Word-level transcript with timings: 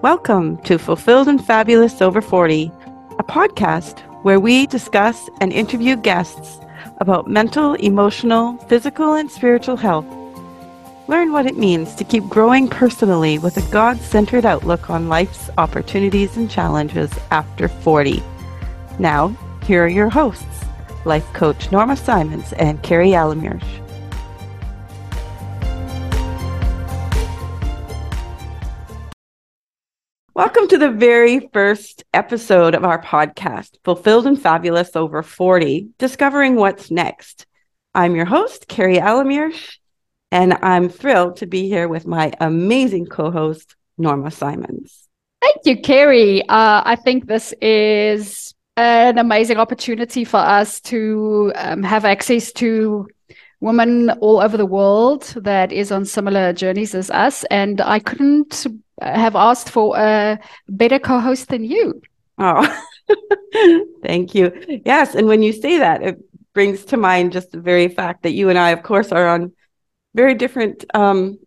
Welcome 0.00 0.56
to 0.64 0.78
Fulfilled 0.78 1.28
and 1.28 1.44
Fabulous 1.44 2.00
Over 2.00 2.22
40, 2.22 2.72
a 3.18 3.22
podcast 3.22 3.98
where 4.22 4.40
we 4.40 4.66
discuss 4.66 5.28
and 5.42 5.52
interview 5.52 5.96
guests 5.96 6.58
about 7.00 7.26
mental, 7.26 7.74
emotional, 7.74 8.56
physical, 8.68 9.12
and 9.12 9.30
spiritual 9.30 9.76
health. 9.76 10.06
Learn 11.06 11.32
what 11.32 11.44
it 11.44 11.58
means 11.58 11.94
to 11.96 12.04
keep 12.04 12.24
growing 12.30 12.66
personally 12.66 13.38
with 13.38 13.58
a 13.58 13.70
God 13.70 14.00
centered 14.00 14.46
outlook 14.46 14.88
on 14.88 15.10
life's 15.10 15.50
opportunities 15.58 16.38
and 16.38 16.50
challenges 16.50 17.12
after 17.30 17.68
40. 17.68 18.22
Now, 18.98 19.36
here 19.64 19.84
are 19.84 19.88
your 19.88 20.08
hosts, 20.08 20.64
life 21.04 21.30
coach 21.34 21.70
Norma 21.70 21.98
Simons 21.98 22.54
and 22.54 22.82
Carrie 22.82 23.10
Alamirsch. 23.10 23.89
Welcome 30.40 30.68
to 30.68 30.78
the 30.78 30.90
very 30.90 31.50
first 31.52 32.02
episode 32.14 32.74
of 32.74 32.82
our 32.82 32.98
podcast, 33.02 33.76
Fulfilled 33.84 34.26
and 34.26 34.40
Fabulous 34.40 34.96
Over 34.96 35.22
40, 35.22 35.88
Discovering 35.98 36.56
What's 36.56 36.90
Next. 36.90 37.44
I'm 37.94 38.16
your 38.16 38.24
host, 38.24 38.66
Carrie 38.66 38.96
Alamirsch, 38.96 39.76
and 40.32 40.54
I'm 40.62 40.88
thrilled 40.88 41.36
to 41.36 41.46
be 41.46 41.68
here 41.68 41.88
with 41.88 42.06
my 42.06 42.32
amazing 42.40 43.04
co 43.04 43.30
host, 43.30 43.76
Norma 43.98 44.30
Simons. 44.30 45.06
Thank 45.42 45.58
you, 45.66 45.78
Carrie. 45.78 46.40
Uh, 46.48 46.84
I 46.86 46.96
think 46.96 47.26
this 47.26 47.52
is 47.60 48.54
an 48.78 49.18
amazing 49.18 49.58
opportunity 49.58 50.24
for 50.24 50.38
us 50.38 50.80
to 50.80 51.52
um, 51.54 51.82
have 51.82 52.06
access 52.06 52.50
to 52.52 53.08
women 53.60 54.08
all 54.20 54.40
over 54.40 54.56
the 54.56 54.64
world 54.64 55.34
that 55.36 55.70
is 55.70 55.92
on 55.92 56.06
similar 56.06 56.54
journeys 56.54 56.94
as 56.94 57.10
us. 57.10 57.44
And 57.50 57.82
I 57.82 57.98
couldn't 57.98 58.66
have 59.00 59.36
asked 59.36 59.70
for 59.70 59.96
a 59.96 60.38
better 60.68 60.98
co-host 60.98 61.48
than 61.48 61.64
you. 61.64 62.00
Oh, 62.38 62.84
thank 64.02 64.34
you. 64.34 64.52
Yes, 64.84 65.14
and 65.14 65.26
when 65.26 65.42
you 65.42 65.52
say 65.52 65.78
that, 65.78 66.02
it 66.02 66.18
brings 66.54 66.84
to 66.86 66.96
mind 66.96 67.32
just 67.32 67.52
the 67.52 67.60
very 67.60 67.88
fact 67.88 68.22
that 68.22 68.32
you 68.32 68.48
and 68.48 68.58
I, 68.58 68.70
of 68.70 68.82
course, 68.82 69.12
are 69.12 69.28
on 69.28 69.52
very 70.14 70.34
different 70.34 70.84
um, 70.94 71.38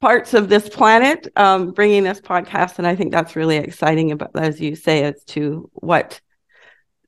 parts 0.00 0.34
of 0.34 0.48
this 0.48 0.68
planet, 0.68 1.28
um, 1.36 1.72
bringing 1.72 2.04
this 2.04 2.20
podcast, 2.20 2.78
and 2.78 2.86
I 2.86 2.94
think 2.96 3.12
that's 3.12 3.36
really 3.36 3.56
exciting. 3.56 4.12
About 4.12 4.30
as 4.34 4.60
you 4.60 4.76
say, 4.76 5.04
as 5.04 5.22
to 5.24 5.70
what 5.74 6.20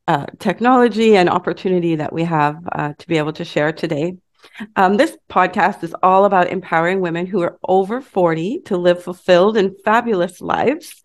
uh, 0.08 0.26
technology 0.38 1.16
and 1.16 1.28
opportunity 1.28 1.96
that 1.96 2.12
we 2.12 2.24
have 2.24 2.56
uh, 2.72 2.92
to 2.98 3.06
be 3.08 3.18
able 3.18 3.32
to 3.34 3.44
share 3.44 3.72
today. 3.72 4.16
Um, 4.76 4.96
this 4.96 5.16
podcast 5.28 5.82
is 5.82 5.94
all 6.02 6.24
about 6.24 6.48
empowering 6.48 7.00
women 7.00 7.26
who 7.26 7.42
are 7.42 7.58
over 7.66 8.00
40 8.00 8.60
to 8.66 8.76
live 8.76 9.02
fulfilled 9.02 9.56
and 9.56 9.74
fabulous 9.84 10.40
lives 10.40 11.02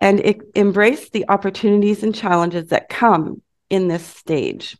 and 0.00 0.20
embrace 0.54 1.10
the 1.10 1.24
opportunities 1.28 2.02
and 2.02 2.14
challenges 2.14 2.68
that 2.68 2.88
come 2.88 3.40
in 3.70 3.88
this 3.88 4.04
stage. 4.04 4.76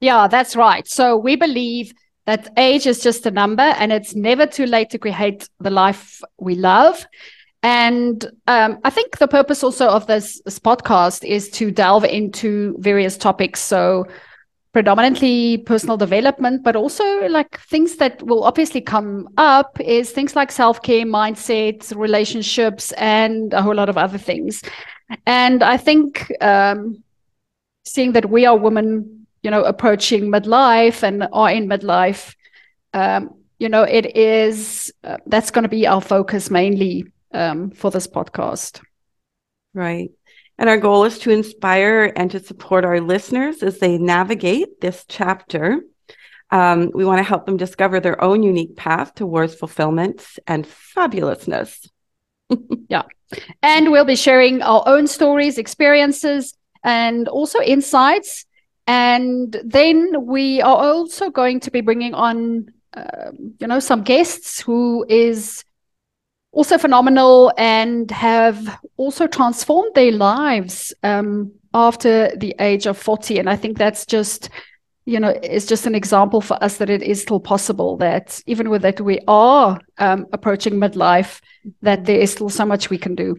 Yeah, 0.00 0.28
that's 0.28 0.54
right. 0.54 0.86
So 0.86 1.16
we 1.16 1.36
believe 1.36 1.92
that 2.26 2.52
age 2.56 2.86
is 2.86 3.02
just 3.02 3.26
a 3.26 3.30
number 3.30 3.62
and 3.62 3.92
it's 3.92 4.14
never 4.14 4.46
too 4.46 4.66
late 4.66 4.90
to 4.90 4.98
create 4.98 5.48
the 5.60 5.70
life 5.70 6.20
we 6.38 6.54
love. 6.54 7.06
And 7.62 8.24
um, 8.46 8.78
I 8.84 8.90
think 8.90 9.18
the 9.18 9.28
purpose 9.28 9.64
also 9.64 9.88
of 9.88 10.06
this, 10.06 10.40
this 10.44 10.58
podcast 10.58 11.24
is 11.24 11.48
to 11.52 11.70
delve 11.70 12.04
into 12.04 12.76
various 12.78 13.16
topics. 13.16 13.60
So 13.60 14.06
predominantly 14.74 15.58
personal 15.58 15.96
development, 15.96 16.64
but 16.64 16.74
also 16.74 17.26
like 17.28 17.58
things 17.60 17.96
that 17.96 18.20
will 18.24 18.42
obviously 18.42 18.80
come 18.80 19.28
up 19.38 19.80
is 19.80 20.10
things 20.10 20.34
like 20.34 20.50
self 20.50 20.82
care, 20.82 21.06
mindset, 21.06 21.96
relationships, 21.96 22.92
and 22.92 23.54
a 23.54 23.62
whole 23.62 23.74
lot 23.74 23.88
of 23.88 23.96
other 23.96 24.18
things. 24.18 24.62
And 25.26 25.62
I 25.62 25.76
think 25.76 26.30
um, 26.42 27.04
seeing 27.84 28.12
that 28.12 28.28
we 28.28 28.46
are 28.46 28.56
women, 28.56 29.26
you 29.42 29.50
know, 29.50 29.62
approaching 29.62 30.24
midlife 30.24 31.04
and 31.04 31.28
are 31.32 31.50
in 31.50 31.68
midlife, 31.68 32.34
um, 32.92 33.30
you 33.60 33.68
know, 33.68 33.84
it 33.84 34.16
is 34.16 34.92
uh, 35.04 35.18
that's 35.26 35.52
going 35.52 35.62
to 35.62 35.68
be 35.68 35.86
our 35.86 36.00
focus 36.00 36.50
mainly 36.50 37.06
um, 37.32 37.70
for 37.70 37.92
this 37.92 38.08
podcast. 38.08 38.82
Right. 39.72 40.10
And 40.58 40.68
our 40.68 40.76
goal 40.76 41.04
is 41.04 41.18
to 41.20 41.30
inspire 41.30 42.12
and 42.14 42.30
to 42.30 42.40
support 42.40 42.84
our 42.84 43.00
listeners 43.00 43.62
as 43.62 43.78
they 43.78 43.98
navigate 43.98 44.80
this 44.80 45.04
chapter. 45.08 45.80
Um, 46.50 46.90
we 46.94 47.04
want 47.04 47.18
to 47.18 47.24
help 47.24 47.46
them 47.46 47.56
discover 47.56 47.98
their 47.98 48.22
own 48.22 48.42
unique 48.42 48.76
path 48.76 49.14
towards 49.14 49.54
fulfillment 49.54 50.24
and 50.46 50.64
fabulousness. 50.64 51.88
yeah. 52.88 53.02
And 53.62 53.90
we'll 53.90 54.04
be 54.04 54.16
sharing 54.16 54.62
our 54.62 54.82
own 54.86 55.06
stories, 55.06 55.58
experiences, 55.58 56.54
and 56.84 57.26
also 57.26 57.60
insights. 57.60 58.44
And 58.86 59.56
then 59.64 60.26
we 60.26 60.60
are 60.60 60.76
also 60.76 61.30
going 61.30 61.60
to 61.60 61.70
be 61.70 61.80
bringing 61.80 62.14
on, 62.14 62.66
uh, 62.92 63.32
you 63.58 63.66
know, 63.66 63.80
some 63.80 64.02
guests 64.02 64.60
who 64.60 65.04
is 65.08 65.64
also 66.54 66.78
phenomenal 66.78 67.52
and 67.58 68.10
have 68.10 68.78
also 68.96 69.26
transformed 69.26 69.94
their 69.94 70.12
lives 70.12 70.94
um, 71.02 71.52
after 71.74 72.34
the 72.36 72.54
age 72.58 72.86
of 72.86 72.96
40 72.96 73.38
and 73.38 73.50
i 73.50 73.56
think 73.56 73.76
that's 73.76 74.06
just 74.06 74.48
you 75.04 75.20
know 75.20 75.30
is 75.42 75.66
just 75.66 75.86
an 75.86 75.94
example 75.94 76.40
for 76.40 76.62
us 76.62 76.78
that 76.78 76.88
it 76.88 77.02
is 77.02 77.20
still 77.20 77.40
possible 77.40 77.96
that 77.96 78.40
even 78.46 78.70
with 78.70 78.82
that 78.82 79.00
we 79.00 79.18
are 79.28 79.78
um, 79.98 80.26
approaching 80.32 80.74
midlife 80.74 81.40
that 81.82 82.04
there 82.04 82.20
is 82.20 82.32
still 82.32 82.48
so 82.48 82.64
much 82.64 82.90
we 82.90 82.98
can 82.98 83.14
do. 83.14 83.36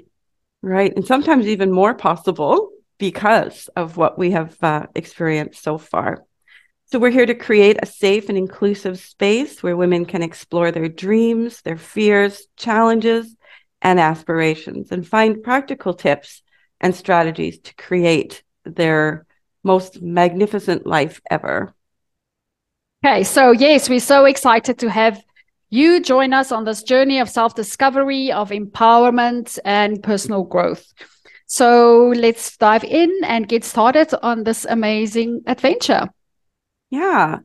Right. 0.61 0.93
And 0.95 1.05
sometimes 1.05 1.47
even 1.47 1.71
more 1.71 1.93
possible 1.93 2.69
because 2.97 3.69
of 3.75 3.97
what 3.97 4.17
we 4.17 4.31
have 4.31 4.55
uh, 4.63 4.87
experienced 4.95 5.63
so 5.63 5.77
far 5.77 6.23
so, 6.87 6.99
we're 6.99 7.09
here 7.09 7.25
to 7.25 7.33
create 7.33 7.77
a 7.81 7.87
safe 7.87 8.29
and 8.29 8.37
inclusive 8.37 8.99
space 8.99 9.63
where 9.63 9.75
women 9.75 10.05
can 10.05 10.21
explore 10.21 10.71
their 10.71 10.87
dreams, 10.87 11.61
their 11.63 11.77
fears, 11.77 12.45
challenges, 12.57 13.35
and 13.81 13.99
aspirations, 13.99 14.91
and 14.91 15.07
find 15.07 15.41
practical 15.41 15.95
tips 15.95 16.43
and 16.79 16.93
strategies 16.93 17.59
to 17.59 17.75
create 17.75 18.43
their 18.65 19.25
most 19.63 20.01
magnificent 20.01 20.85
life 20.85 21.21
ever. 21.29 21.73
Okay, 23.03 23.23
so 23.23 23.51
yes, 23.51 23.89
we're 23.89 23.99
so 23.99 24.25
excited 24.25 24.77
to 24.79 24.89
have 24.89 25.21
you 25.71 25.99
join 25.99 26.33
us 26.33 26.51
on 26.51 26.65
this 26.65 26.83
journey 26.83 27.19
of 27.19 27.29
self 27.29 27.55
discovery, 27.55 28.31
of 28.31 28.51
empowerment, 28.51 29.57
and 29.65 30.03
personal 30.03 30.43
growth. 30.43 30.85
So, 31.47 32.13
let's 32.15 32.57
dive 32.57 32.83
in 32.83 33.11
and 33.23 33.47
get 33.47 33.63
started 33.63 34.13
on 34.21 34.43
this 34.43 34.65
amazing 34.69 35.41
adventure. 35.47 36.09
Yeah. 36.95 37.39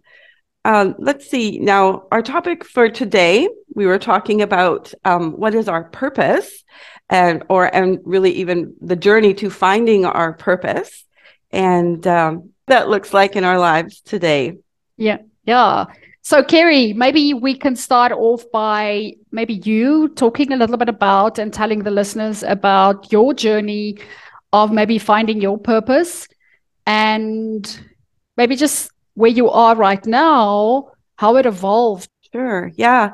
Um, 0.64 0.94
let's 0.98 1.28
see. 1.28 1.58
Now, 1.58 2.04
our 2.12 2.22
topic 2.22 2.64
for 2.64 2.88
today, 2.88 3.48
we 3.74 3.86
were 3.86 3.98
talking 3.98 4.42
about 4.42 4.92
um, 5.04 5.32
what 5.32 5.54
is 5.54 5.68
our 5.68 5.84
purpose, 5.84 6.64
and 7.08 7.42
or 7.48 7.74
and 7.74 7.98
really 8.04 8.32
even 8.32 8.74
the 8.80 8.96
journey 8.96 9.34
to 9.34 9.50
finding 9.50 10.04
our 10.04 10.34
purpose, 10.34 11.04
and 11.50 12.06
um, 12.06 12.50
that 12.66 12.88
looks 12.88 13.14
like 13.14 13.36
in 13.36 13.44
our 13.44 13.58
lives 13.58 14.00
today. 14.02 14.58
Yeah, 14.96 15.18
yeah. 15.44 15.86
So, 16.22 16.44
Carrie, 16.44 16.92
maybe 16.92 17.32
we 17.32 17.56
can 17.56 17.74
start 17.74 18.12
off 18.12 18.44
by 18.52 19.14
maybe 19.32 19.54
you 19.54 20.10
talking 20.10 20.52
a 20.52 20.56
little 20.56 20.76
bit 20.76 20.90
about 20.90 21.38
and 21.38 21.52
telling 21.52 21.82
the 21.82 21.90
listeners 21.90 22.42
about 22.42 23.10
your 23.10 23.32
journey 23.32 23.96
of 24.52 24.70
maybe 24.70 24.98
finding 24.98 25.40
your 25.40 25.58
purpose, 25.58 26.28
and 26.86 27.64
maybe 28.36 28.56
just 28.56 28.92
where 29.20 29.30
you 29.30 29.50
are 29.50 29.76
right 29.76 30.04
now, 30.06 30.88
how 31.16 31.36
it 31.36 31.46
evolved. 31.46 32.08
Sure. 32.32 32.72
Yeah. 32.74 33.12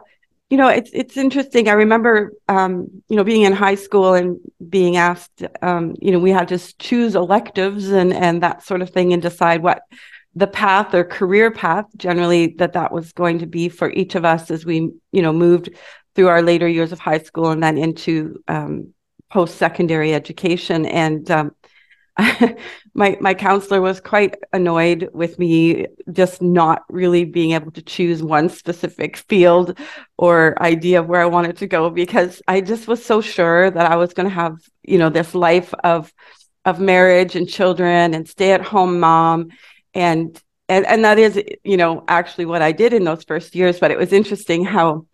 You 0.50 0.56
know, 0.56 0.68
it's 0.68 0.90
it's 0.92 1.16
interesting. 1.16 1.68
I 1.68 1.72
remember, 1.72 2.32
um, 2.48 2.86
you 3.08 3.16
know, 3.16 3.24
being 3.24 3.42
in 3.42 3.52
high 3.52 3.74
school 3.74 4.14
and 4.14 4.38
being 4.68 4.96
asked, 4.96 5.42
um, 5.60 5.96
you 6.00 6.12
know, 6.12 6.20
we 6.20 6.30
had 6.30 6.48
to 6.48 6.58
choose 6.78 7.16
electives 7.16 7.90
and 7.90 8.12
and 8.12 8.42
that 8.42 8.62
sort 8.62 8.80
of 8.82 8.90
thing, 8.90 9.12
and 9.12 9.20
decide 9.20 9.60
what 9.62 9.80
the 10.36 10.46
path 10.46 10.94
or 10.94 11.02
career 11.02 11.50
path 11.50 11.86
generally 11.96 12.54
that 12.58 12.74
that 12.74 12.92
was 12.92 13.12
going 13.12 13.40
to 13.40 13.46
be 13.46 13.68
for 13.68 13.90
each 13.90 14.14
of 14.14 14.24
us 14.24 14.50
as 14.50 14.64
we, 14.64 14.76
you 15.10 15.22
know, 15.22 15.32
moved 15.32 15.70
through 16.14 16.28
our 16.28 16.42
later 16.42 16.68
years 16.68 16.92
of 16.92 17.00
high 17.00 17.18
school 17.18 17.50
and 17.50 17.62
then 17.62 17.76
into 17.76 18.38
um, 18.46 18.94
post 19.32 19.56
secondary 19.56 20.14
education. 20.14 20.86
And 20.86 21.28
um, 21.30 21.50
my 22.94 23.16
my 23.20 23.34
counselor 23.34 23.80
was 23.80 24.00
quite 24.00 24.36
annoyed 24.52 25.10
with 25.12 25.38
me 25.38 25.86
just 26.12 26.40
not 26.40 26.82
really 26.88 27.24
being 27.24 27.52
able 27.52 27.70
to 27.70 27.82
choose 27.82 28.22
one 28.22 28.48
specific 28.48 29.18
field 29.18 29.78
or 30.16 30.60
idea 30.62 31.00
of 31.00 31.06
where 31.06 31.20
I 31.20 31.26
wanted 31.26 31.58
to 31.58 31.66
go 31.66 31.90
because 31.90 32.40
I 32.48 32.62
just 32.62 32.88
was 32.88 33.04
so 33.04 33.20
sure 33.20 33.70
that 33.70 33.90
I 33.90 33.96
was 33.96 34.14
going 34.14 34.28
to 34.28 34.34
have 34.34 34.56
you 34.82 34.98
know 34.98 35.10
this 35.10 35.34
life 35.34 35.74
of 35.84 36.12
of 36.64 36.80
marriage 36.80 37.36
and 37.36 37.48
children 37.48 38.14
and 38.14 38.28
stay 38.28 38.52
at 38.52 38.62
home 38.62 38.98
mom. 38.98 39.50
And 39.94 40.40
and 40.68 40.86
and 40.86 41.04
that 41.04 41.18
is 41.18 41.40
you 41.64 41.76
know 41.76 42.04
actually 42.08 42.46
what 42.46 42.62
I 42.62 42.72
did 42.72 42.92
in 42.92 43.04
those 43.04 43.24
first 43.24 43.54
years 43.54 43.78
but 43.78 43.90
it 43.90 43.98
was 43.98 44.12
interesting 44.12 44.64
how 44.64 45.06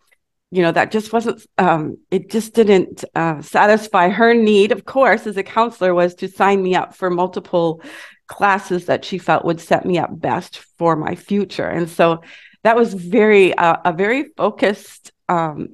you 0.53 0.61
know 0.61 0.71
that 0.71 0.91
just 0.91 1.11
wasn't 1.11 1.43
um, 1.57 1.97
it 2.11 2.29
just 2.29 2.53
didn't 2.53 3.03
uh, 3.15 3.41
satisfy 3.41 4.09
her 4.09 4.35
need 4.35 4.71
of 4.71 4.85
course 4.85 5.25
as 5.25 5.35
a 5.35 5.43
counselor 5.43 5.93
was 5.95 6.13
to 6.13 6.27
sign 6.27 6.61
me 6.61 6.75
up 6.75 6.95
for 6.95 7.09
multiple 7.09 7.81
classes 8.27 8.85
that 8.85 9.03
she 9.03 9.17
felt 9.17 9.45
would 9.45 9.59
set 9.59 9.85
me 9.85 9.97
up 9.97 10.09
best 10.19 10.59
for 10.77 10.95
my 10.95 11.15
future. 11.15 11.67
And 11.67 11.89
so 11.89 12.21
that 12.63 12.75
was 12.75 12.93
very 12.93 13.53
uh, 13.55 13.77
a 13.83 13.93
very 13.93 14.25
focused 14.37 15.11
um, 15.27 15.69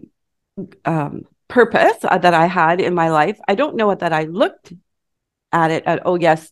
um, 0.86 1.24
purpose 1.48 1.98
uh, 2.04 2.18
that 2.18 2.34
i 2.34 2.46
had 2.46 2.80
in 2.80 2.94
my 2.94 3.10
life. 3.10 3.38
I 3.48 3.56
don't 3.56 3.76
know 3.76 3.94
that 3.94 4.14
i 4.14 4.24
looked 4.24 4.74
at 5.52 5.72
it 5.72 5.84
at 5.86 6.04
oh 6.06 6.16
yes 6.16 6.52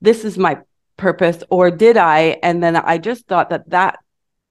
this 0.00 0.24
is 0.24 0.36
my 0.38 0.58
purpose 0.96 1.42
or 1.50 1.70
did 1.70 1.96
i? 1.96 2.38
And 2.42 2.62
then 2.62 2.74
i 2.76 2.98
just 2.98 3.26
thought 3.26 3.50
that 3.50 3.70
that 3.70 3.98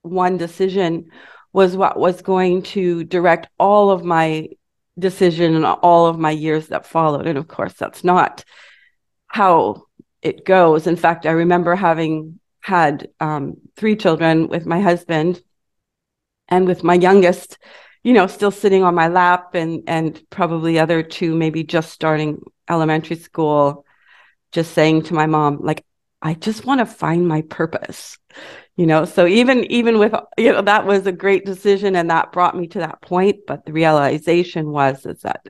one 0.01 0.37
decision 0.37 1.09
was 1.55 1.77
what 1.77 1.97
was 1.97 2.21
going 2.21 2.61
to 2.61 3.05
direct 3.05 3.47
all 3.57 3.89
of 3.89 4.03
my 4.03 4.49
decision 4.99 5.55
and 5.55 5.65
all 5.65 6.05
of 6.05 6.19
my 6.19 6.31
years 6.31 6.67
that 6.67 6.85
followed. 6.85 7.27
And 7.27 7.37
of 7.37 7.47
course, 7.47 7.71
that's 7.71 8.03
not 8.03 8.43
how 9.27 9.85
it 10.21 10.43
goes. 10.43 10.85
In 10.85 10.97
fact, 10.97 11.25
I 11.25 11.31
remember 11.31 11.73
having 11.73 12.41
had 12.59 13.07
um, 13.21 13.55
three 13.77 13.95
children 13.95 14.49
with 14.49 14.65
my 14.65 14.81
husband 14.81 15.41
and 16.49 16.67
with 16.67 16.83
my 16.83 16.95
youngest, 16.95 17.57
you 18.03 18.11
know, 18.11 18.27
still 18.27 18.51
sitting 18.51 18.83
on 18.83 18.93
my 18.93 19.07
lap 19.07 19.55
and 19.55 19.83
and 19.87 20.21
probably 20.29 20.77
other 20.77 21.03
two 21.03 21.35
maybe 21.35 21.63
just 21.63 21.89
starting 21.93 22.43
elementary 22.69 23.15
school, 23.15 23.85
just 24.51 24.73
saying 24.73 25.03
to 25.03 25.13
my 25.13 25.25
mom, 25.25 25.59
like, 25.61 25.85
I 26.25 26.33
just 26.33 26.65
want 26.65 26.79
to 26.79 26.85
find 26.85 27.27
my 27.27 27.41
purpose 27.43 28.17
you 28.75 28.85
know? 28.85 29.05
So 29.05 29.25
even 29.25 29.63
even 29.71 29.99
with 29.99 30.13
you 30.37 30.51
know 30.51 30.61
that 30.61 30.85
was 30.85 31.07
a 31.07 31.11
great 31.11 31.45
decision 31.45 31.95
and 31.95 32.09
that 32.09 32.31
brought 32.31 32.57
me 32.57 32.67
to 32.67 32.79
that 32.79 33.01
point 33.01 33.37
but 33.47 33.65
the 33.65 33.73
realization 33.73 34.71
was 34.71 35.05
is 35.05 35.21
that 35.21 35.47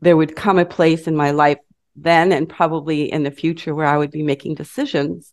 there 0.00 0.16
would 0.16 0.36
come 0.36 0.58
a 0.58 0.66
place 0.66 1.06
in 1.06 1.16
my 1.16 1.30
life 1.30 1.58
then 1.96 2.32
and 2.32 2.48
probably 2.48 3.10
in 3.10 3.22
the 3.22 3.30
future 3.30 3.74
where 3.74 3.86
i 3.86 3.96
would 3.96 4.10
be 4.10 4.22
making 4.22 4.54
decisions 4.54 5.32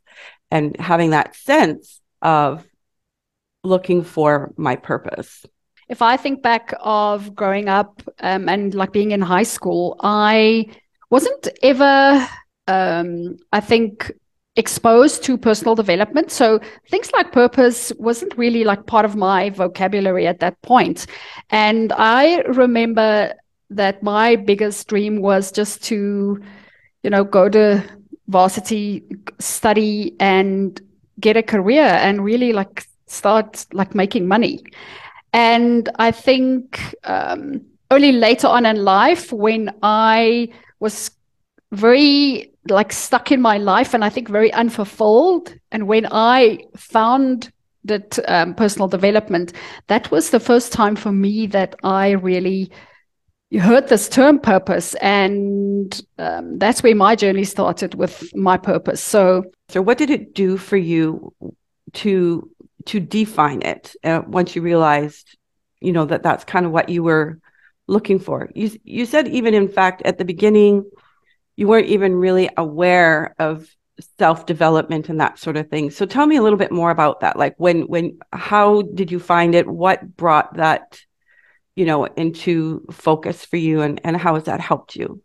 and 0.51 0.79
having 0.79 1.09
that 1.09 1.35
sense 1.35 1.99
of 2.21 2.65
looking 3.63 4.03
for 4.03 4.53
my 4.57 4.75
purpose. 4.75 5.45
If 5.89 6.01
i 6.01 6.15
think 6.15 6.41
back 6.41 6.73
of 6.79 7.35
growing 7.35 7.67
up 7.67 8.01
um, 8.19 8.47
and 8.47 8.73
like 8.73 8.93
being 8.93 9.11
in 9.11 9.21
high 9.21 9.43
school 9.43 9.97
i 10.01 10.65
wasn't 11.09 11.49
ever 11.61 12.25
um, 12.67 13.37
i 13.51 13.59
think 13.59 14.11
exposed 14.61 15.23
to 15.23 15.37
personal 15.37 15.75
development. 15.75 16.31
So 16.31 16.59
things 16.89 17.11
like 17.11 17.31
purpose 17.33 17.91
wasn't 17.97 18.37
really 18.37 18.63
like 18.63 18.85
part 18.85 19.05
of 19.05 19.15
my 19.15 19.49
vocabulary 19.49 20.25
at 20.27 20.39
that 20.39 20.61
point. 20.61 21.07
And 21.49 21.91
I 21.97 22.41
remember 22.41 23.33
that 23.71 24.03
my 24.03 24.35
biggest 24.35 24.87
dream 24.87 25.21
was 25.21 25.51
just 25.51 25.83
to, 25.85 26.39
you 27.03 27.09
know, 27.09 27.23
go 27.23 27.49
to 27.49 27.83
varsity, 28.27 29.03
study 29.39 30.15
and 30.19 30.79
get 31.19 31.35
a 31.37 31.43
career 31.43 31.83
and 31.83 32.23
really 32.23 32.53
like 32.53 32.85
start 33.07 33.65
like 33.73 33.93
making 33.95 34.27
money. 34.27 34.63
And 35.33 35.89
I 35.99 36.11
think 36.11 36.95
um, 37.03 37.61
only 37.89 38.11
later 38.11 38.47
on 38.47 38.65
in 38.65 38.83
life 38.83 39.31
when 39.31 39.73
I 39.83 40.49
was 40.79 41.11
very 41.71 42.51
like 42.69 42.91
stuck 42.93 43.31
in 43.31 43.41
my 43.41 43.57
life 43.57 43.93
and 43.93 44.03
I 44.03 44.09
think 44.09 44.29
very 44.29 44.53
unfulfilled. 44.53 45.55
And 45.71 45.87
when 45.87 46.07
I 46.11 46.59
found 46.75 47.51
that 47.85 48.19
um, 48.27 48.53
personal 48.53 48.87
development, 48.87 49.53
that 49.87 50.11
was 50.11 50.29
the 50.29 50.39
first 50.39 50.71
time 50.71 50.95
for 50.95 51.11
me 51.11 51.47
that 51.47 51.75
I 51.83 52.11
really 52.11 52.71
heard 53.59 53.87
this 53.87 54.07
term 54.07 54.39
purpose. 54.39 54.93
And 54.95 55.99
um, 56.17 56.59
that's 56.59 56.83
where 56.83 56.95
my 56.95 57.15
journey 57.15 57.43
started 57.45 57.95
with 57.95 58.33
my 58.35 58.57
purpose. 58.57 59.01
So, 59.01 59.45
so 59.69 59.81
what 59.81 59.97
did 59.97 60.09
it 60.09 60.35
do 60.35 60.57
for 60.57 60.77
you 60.77 61.33
to 61.93 62.49
to 62.85 62.99
define 62.99 63.61
it 63.61 63.95
uh, 64.03 64.21
once 64.25 64.55
you 64.55 64.61
realized, 64.63 65.37
you 65.81 65.91
know, 65.91 66.05
that 66.05 66.23
that's 66.23 66.43
kind 66.43 66.65
of 66.65 66.71
what 66.71 66.89
you 66.89 67.03
were 67.03 67.39
looking 67.87 68.19
for? 68.19 68.49
You 68.53 68.71
you 68.83 69.05
said 69.05 69.27
even 69.27 69.53
in 69.53 69.67
fact 69.67 70.01
at 70.05 70.17
the 70.17 70.25
beginning 70.25 70.85
you 71.55 71.67
weren't 71.67 71.87
even 71.87 72.15
really 72.15 72.49
aware 72.57 73.35
of 73.39 73.67
self 74.17 74.45
development 74.45 75.09
and 75.09 75.19
that 75.19 75.39
sort 75.39 75.57
of 75.57 75.69
thing. 75.69 75.91
So 75.91 76.05
tell 76.05 76.25
me 76.25 76.37
a 76.37 76.41
little 76.41 76.57
bit 76.57 76.71
more 76.71 76.91
about 76.91 77.21
that. 77.21 77.37
Like 77.37 77.55
when 77.57 77.83
when 77.83 78.19
how 78.33 78.83
did 78.83 79.11
you 79.11 79.19
find 79.19 79.55
it? 79.55 79.67
What 79.67 80.15
brought 80.15 80.55
that 80.55 80.99
you 81.75 81.85
know 81.85 82.05
into 82.05 82.85
focus 82.91 83.45
for 83.45 83.57
you 83.57 83.81
and 83.81 84.01
and 84.03 84.17
how 84.17 84.35
has 84.35 84.45
that 84.45 84.59
helped 84.59 84.95
you? 84.95 85.21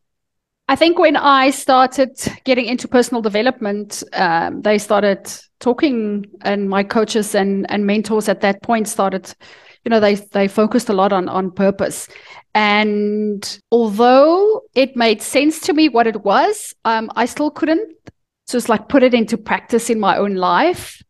I 0.69 0.75
think 0.75 0.99
when 0.99 1.17
I 1.17 1.51
started 1.51 2.19
getting 2.43 2.67
into 2.67 2.89
personal 2.89 3.23
development, 3.23 4.03
um, 4.13 4.63
they 4.63 4.79
started 4.79 5.31
talking, 5.61 6.27
and 6.43 6.69
my 6.69 6.83
coaches 6.83 7.35
and 7.35 7.71
and 7.71 7.87
mentors 7.87 8.29
at 8.29 8.41
that 8.41 8.63
point 8.63 8.89
started 8.89 9.33
you 9.87 9.91
know 9.91 10.01
they 10.01 10.17
they 10.17 10.49
focused 10.49 10.89
a 10.89 10.93
lot 10.93 11.13
on 11.13 11.29
on 11.29 11.53
purpose. 11.53 12.09
And 12.55 13.61
although 13.71 14.63
it 14.75 14.97
made 14.97 15.23
sense 15.23 15.61
to 15.61 15.73
me 15.73 15.89
what 15.89 16.07
it 16.07 16.25
was 16.25 16.75
um, 16.85 17.11
i 17.15 17.27
still 17.27 17.51
couldn't 17.51 17.93
just 18.51 18.69
like 18.69 18.89
put 18.89 19.03
it 19.03 19.15
into 19.15 19.37
practice 19.39 19.89
in 19.89 20.01
my 20.01 20.17
own 20.17 20.35
life. 20.35 21.03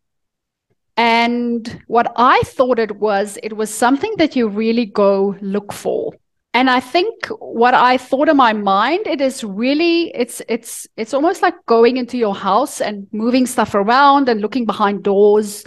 And 0.95 1.81
what 1.87 2.11
i 2.15 2.39
thought 2.45 2.77
it 2.77 2.95
was 2.97 3.39
it 3.41 3.57
was 3.57 3.73
something 3.73 4.13
that 4.17 4.35
you 4.35 4.47
really 4.47 4.85
go 4.85 5.35
look 5.41 5.73
for. 5.73 6.13
And 6.53 6.69
i 6.69 6.79
think 6.79 7.25
what 7.39 7.73
i 7.73 7.97
thought 7.97 8.29
in 8.29 8.37
my 8.37 8.53
mind 8.53 9.07
it 9.07 9.21
is 9.21 9.43
really 9.43 10.11
it's 10.23 10.41
it's 10.47 10.87
it's 10.97 11.13
almost 11.15 11.41
like 11.41 11.65
going 11.65 11.97
into 11.97 12.17
your 12.17 12.35
house 12.35 12.79
and 12.81 13.07
moving 13.11 13.47
stuff 13.47 13.73
around 13.73 14.29
and 14.29 14.41
looking 14.41 14.65
behind 14.65 15.03
doors 15.03 15.63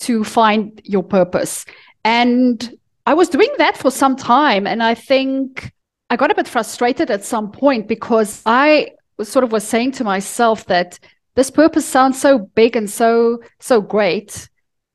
to 0.00 0.22
find 0.24 0.80
your 0.84 1.02
purpose 1.02 1.64
and 2.04 2.78
I 3.06 3.14
was 3.14 3.28
doing 3.28 3.50
that 3.58 3.76
for 3.76 3.90
some 3.90 4.16
time. 4.16 4.66
And 4.66 4.82
I 4.82 4.94
think 4.94 5.72
I 6.10 6.16
got 6.16 6.30
a 6.30 6.34
bit 6.34 6.48
frustrated 6.48 7.10
at 7.10 7.24
some 7.24 7.50
point 7.50 7.88
because 7.88 8.42
I 8.44 8.90
sort 9.22 9.44
of 9.44 9.52
was 9.52 9.66
saying 9.66 9.92
to 9.92 10.04
myself 10.04 10.66
that 10.66 10.98
this 11.34 11.50
purpose 11.50 11.86
sounds 11.86 12.20
so 12.20 12.38
big 12.38 12.76
and 12.76 12.88
so, 12.90 13.40
so 13.60 13.80
great. 13.80 14.48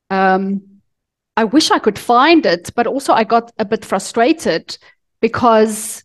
Um, 0.09 0.61
I 1.35 1.43
wish 1.45 1.71
I 1.71 1.79
could 1.79 1.97
find 1.97 2.45
it, 2.45 2.69
but 2.75 2.85
also 2.85 3.13
I 3.13 3.23
got 3.23 3.51
a 3.57 3.65
bit 3.65 3.83
frustrated 3.83 4.77
because 5.19 6.03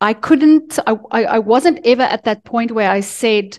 I 0.00 0.12
couldn't, 0.14 0.78
I, 0.86 1.24
I 1.24 1.38
wasn't 1.38 1.86
ever 1.86 2.02
at 2.02 2.24
that 2.24 2.44
point 2.44 2.72
where 2.72 2.90
I 2.90 3.00
said 3.00 3.58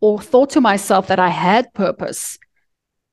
or 0.00 0.20
thought 0.20 0.50
to 0.50 0.60
myself 0.60 1.06
that 1.06 1.18
I 1.18 1.30
had 1.30 1.72
purpose. 1.72 2.38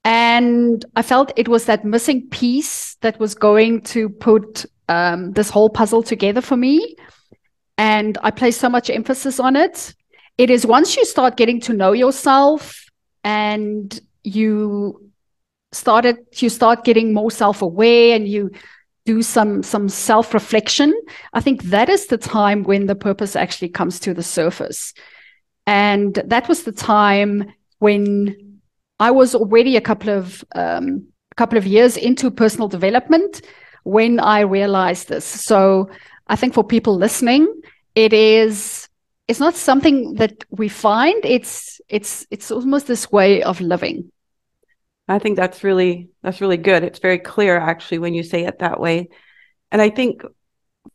And 0.04 0.84
I 0.96 1.02
felt 1.02 1.32
it 1.36 1.48
was 1.48 1.66
that 1.66 1.86
missing 1.86 2.28
piece 2.30 2.96
that 3.02 3.20
was 3.20 3.36
going 3.36 3.82
to 3.82 4.10
put 4.10 4.66
um, 4.90 5.32
this 5.34 5.50
whole 5.50 5.70
puzzle 5.70 6.04
together 6.04 6.42
for 6.42 6.58
me. 6.58 6.96
And 7.78 8.18
I 8.24 8.32
place 8.32 8.58
so 8.58 8.70
much 8.70 8.90
emphasis 8.90 9.40
on 9.40 9.56
it. 9.56 9.94
It 10.38 10.50
is 10.50 10.66
once 10.66 10.98
you 10.98 11.06
start 11.06 11.38
getting 11.38 11.60
to 11.62 11.74
know 11.74 11.92
yourself 11.92 12.86
and 13.24 14.00
you 14.24 15.12
started 15.72 16.18
you 16.36 16.50
start 16.50 16.84
getting 16.84 17.14
more 17.14 17.32
self-aware 17.32 18.16
and 18.16 18.28
you 18.28 18.52
do 19.06 19.22
some 19.22 19.64
some 19.64 19.88
self-reflection 19.88 20.94
i 21.34 21.40
think 21.40 21.64
that 21.64 21.88
is 21.90 22.08
the 22.08 22.18
time 22.18 22.64
when 22.64 22.88
the 22.88 22.96
purpose 22.96 23.36
actually 23.36 23.70
comes 23.70 24.00
to 24.00 24.14
the 24.14 24.24
surface 24.24 24.94
and 25.66 26.16
that 26.26 26.48
was 26.50 26.64
the 26.64 26.72
time 26.72 27.54
when 27.80 28.51
I 29.02 29.10
was 29.10 29.34
already 29.34 29.78
a 29.78 29.82
couple 29.82 30.12
of 30.12 30.46
um, 30.54 31.08
a 31.32 31.36
couple 31.36 31.58
of 31.58 31.66
years 31.66 31.98
into 31.98 32.30
personal 32.30 32.68
development 32.68 33.42
when 33.84 34.20
I 34.20 34.42
realized 34.42 35.10
this. 35.10 35.26
So 35.26 35.90
I 36.28 36.36
think 36.36 36.54
for 36.54 36.64
people 36.64 36.96
listening, 36.96 37.48
it 37.96 38.14
is 38.14 38.88
it's 39.28 39.40
not 39.40 39.56
something 39.56 40.14
that 40.16 40.44
we 40.52 40.70
find. 40.70 41.26
It's 41.26 41.82
it's 41.90 42.28
it's 42.30 42.52
almost 42.52 42.86
this 42.86 43.12
way 43.12 43.42
of 43.42 43.60
living. 43.60 44.12
I 45.08 45.18
think 45.18 45.36
that's 45.36 45.64
really 45.64 46.10
that's 46.22 46.40
really 46.40 46.58
good. 46.58 46.84
It's 46.84 47.00
very 47.00 47.18
clear 47.18 47.58
actually 47.58 47.98
when 47.98 48.14
you 48.14 48.22
say 48.22 48.46
it 48.46 48.60
that 48.60 48.80
way. 48.80 49.10
And 49.72 49.82
I 49.82 49.90
think 49.90 50.22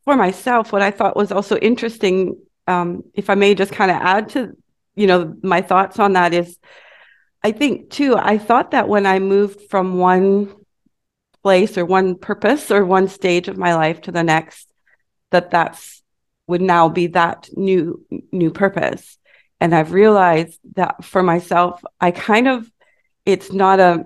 for 0.04 0.16
myself, 0.16 0.72
what 0.72 0.82
I 0.82 0.92
thought 0.92 1.16
was 1.16 1.32
also 1.32 1.56
interesting, 1.56 2.38
um, 2.68 3.02
if 3.14 3.30
I 3.30 3.34
may 3.34 3.56
just 3.56 3.72
kind 3.72 3.90
of 3.90 3.96
add 3.96 4.28
to, 4.30 4.52
you 4.94 5.08
know, 5.08 5.34
my 5.42 5.60
thoughts 5.60 5.98
on 5.98 6.12
that 6.12 6.32
is 6.32 6.56
I 7.42 7.52
think 7.52 7.90
too, 7.90 8.16
I 8.16 8.38
thought 8.38 8.72
that 8.72 8.88
when 8.88 9.06
I 9.06 9.18
moved 9.18 9.70
from 9.70 9.98
one 9.98 10.54
place 11.42 11.78
or 11.78 11.84
one 11.84 12.16
purpose 12.16 12.70
or 12.70 12.84
one 12.84 13.08
stage 13.08 13.48
of 13.48 13.56
my 13.56 13.74
life 13.74 14.00
to 14.02 14.12
the 14.12 14.24
next, 14.24 14.68
that 15.30 15.50
that's 15.50 16.02
would 16.48 16.62
now 16.62 16.88
be 16.88 17.08
that 17.08 17.48
new 17.56 18.04
new 18.32 18.50
purpose. 18.50 19.18
And 19.60 19.74
I've 19.74 19.92
realized 19.92 20.58
that 20.74 21.04
for 21.04 21.22
myself, 21.22 21.82
I 22.00 22.10
kind 22.10 22.48
of 22.48 22.70
it's 23.24 23.52
not 23.52 23.80
a 23.80 24.04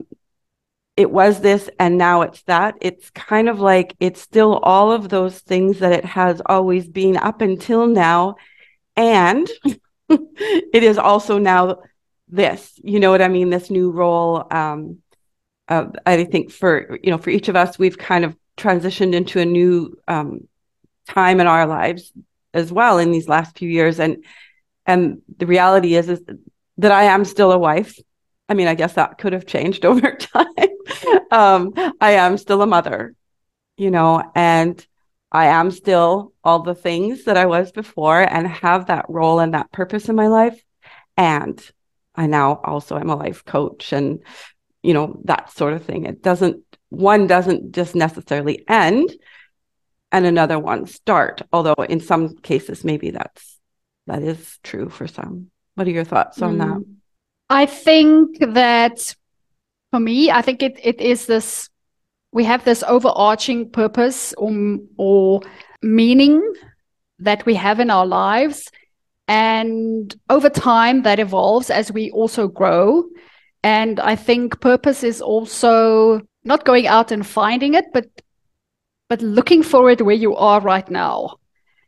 it 0.97 1.11
was 1.11 1.41
this 1.41 1.71
and 1.79 1.97
now 1.97 2.23
it's 2.23 2.43
that. 2.43 2.75
It's 2.81 3.11
kind 3.11 3.49
of 3.49 3.59
like 3.59 3.97
it's 4.01 4.21
still 4.21 4.59
all 4.59 4.93
of 4.93 5.09
those 5.09 5.39
things 5.39 5.79
that 5.79 5.93
it 5.93 6.05
has 6.05 6.43
always 6.45 6.89
been 6.89 7.17
up 7.17 7.41
until 7.41 7.87
now. 7.87 8.37
And 8.97 9.49
it 10.11 10.83
is 10.83 10.99
also 10.99 11.39
now 11.39 11.79
this, 12.31 12.79
you 12.83 13.01
know 13.01 13.11
what 13.11 13.23
I 13.23 13.29
mean? 13.29 13.51
This 13.51 13.71
new 13.71 13.91
role. 13.91 14.47
Um, 14.51 14.99
uh, 15.69 15.87
I 16.05 16.25
think 16.25 16.51
for, 16.51 16.99
you 17.03 17.11
know, 17.11 17.19
for 17.19 17.31
each 17.31 17.49
of 17.49 17.57
us, 17.57 17.79
we've 17.79 17.99
kind 17.99 18.25
of 18.25 18.37
transitioned 18.57 19.15
into 19.15 19.41
a 19.41 19.45
new 19.45 19.97
um, 20.09 20.49
time 21.09 21.41
in 21.41 21.47
our 21.47 21.67
lives 21.67 22.13
as 22.53 22.73
well 22.73 22.99
in 22.99 23.13
these 23.13 23.29
last 23.29 23.57
few 23.57 23.69
years. 23.69 24.01
And, 24.01 24.25
and 24.87 25.23
the 25.39 25.47
reality 25.47 25.95
is, 25.95 26.09
is 26.09 26.21
that 26.79 26.93
I 26.93 27.05
am 27.05 27.25
still 27.25 27.53
a 27.53 27.59
wife. 27.59 27.97
I 28.49 28.55
mean, 28.55 28.67
I 28.67 28.75
guess 28.75 28.95
that 28.95 29.19
could 29.19 29.33
have 29.33 29.47
changed 29.47 29.85
over 29.87 30.13
time. 30.17 30.47
um, 31.31 31.73
I 32.01 32.13
am 32.13 32.37
still 32.37 32.63
a 32.63 32.67
mother, 32.67 33.15
you 33.77 33.91
know, 33.91 34.23
and 34.35 34.85
I 35.33 35.47
am 35.47 35.71
still 35.71 36.33
all 36.43 36.63
the 36.63 36.75
things 36.75 37.25
that 37.25 37.37
I 37.37 37.47
was 37.47 37.71
before 37.71 38.21
and 38.21 38.47
have 38.49 38.87
that 38.87 39.07
role 39.09 39.39
and 39.39 39.55
that 39.55 39.71
purpose 39.71 40.09
in 40.09 40.17
my 40.17 40.27
life. 40.27 40.61
And 41.17 41.63
I 42.21 42.27
now 42.27 42.61
also 42.63 42.99
am 42.99 43.09
a 43.09 43.17
life 43.17 43.47
coach 43.47 43.95
and, 43.95 44.23
you 44.83 44.93
know, 44.93 45.19
that 45.25 45.51
sort 45.57 45.73
of 45.73 45.85
thing. 45.87 46.05
It 46.05 46.23
doesn't, 46.23 46.63
one 46.91 47.27
doesn't 47.27 47.73
just 47.73 47.95
necessarily 47.95 48.63
end 48.69 49.11
and 50.13 50.27
another 50.27 50.59
one 50.59 50.85
start, 50.85 51.41
although 51.51 51.83
in 51.89 52.01
some 52.01 52.37
cases, 52.37 52.85
maybe 52.85 53.11
that's, 53.11 53.59
that 54.07 54.23
is 54.23 54.59
true 54.63 54.91
for 54.91 55.07
some. 55.07 55.51
What 55.77 55.87
are 55.87 55.93
your 55.93 56.05
thoughts 56.05 56.43
on 56.43 56.57
mm. 56.57 56.59
that? 56.59 56.85
I 57.49 57.65
think 57.65 58.39
that 58.53 59.15
for 59.91 60.01
me, 60.01 60.31
I 60.31 60.43
think 60.43 60.63
it, 60.63 60.79
it 60.83 61.01
is 61.01 61.25
this 61.25 61.71
we 62.33 62.45
have 62.45 62.65
this 62.65 62.85
overarching 62.87 63.71
purpose 63.71 64.35
or, 64.35 64.79
or 64.99 65.41
meaning 65.83 66.43
that 67.19 67.47
we 67.47 67.55
have 67.55 67.81
in 67.81 67.91
our 67.91 68.07
lives. 68.07 68.69
And 69.31 70.13
over 70.29 70.51
time, 70.51 71.03
that 71.05 71.21
evolves 71.21 71.71
as 71.71 71.93
we 71.93 72.11
also 72.11 72.49
grow. 72.49 73.05
And 73.63 74.01
I 74.01 74.17
think 74.17 74.61
purpose 74.61 75.05
is 75.05 75.23
also 75.23 76.23
not 76.43 76.65
going 76.65 76.89
out 76.89 77.13
and 77.13 77.25
finding 77.25 77.75
it, 77.75 77.85
but 77.93 78.07
but 79.09 79.23
looking 79.23 79.63
for 79.63 79.89
it 79.89 80.03
where 80.03 80.17
you 80.17 80.35
are 80.35 80.61
right 80.61 80.91
now. 80.91 81.37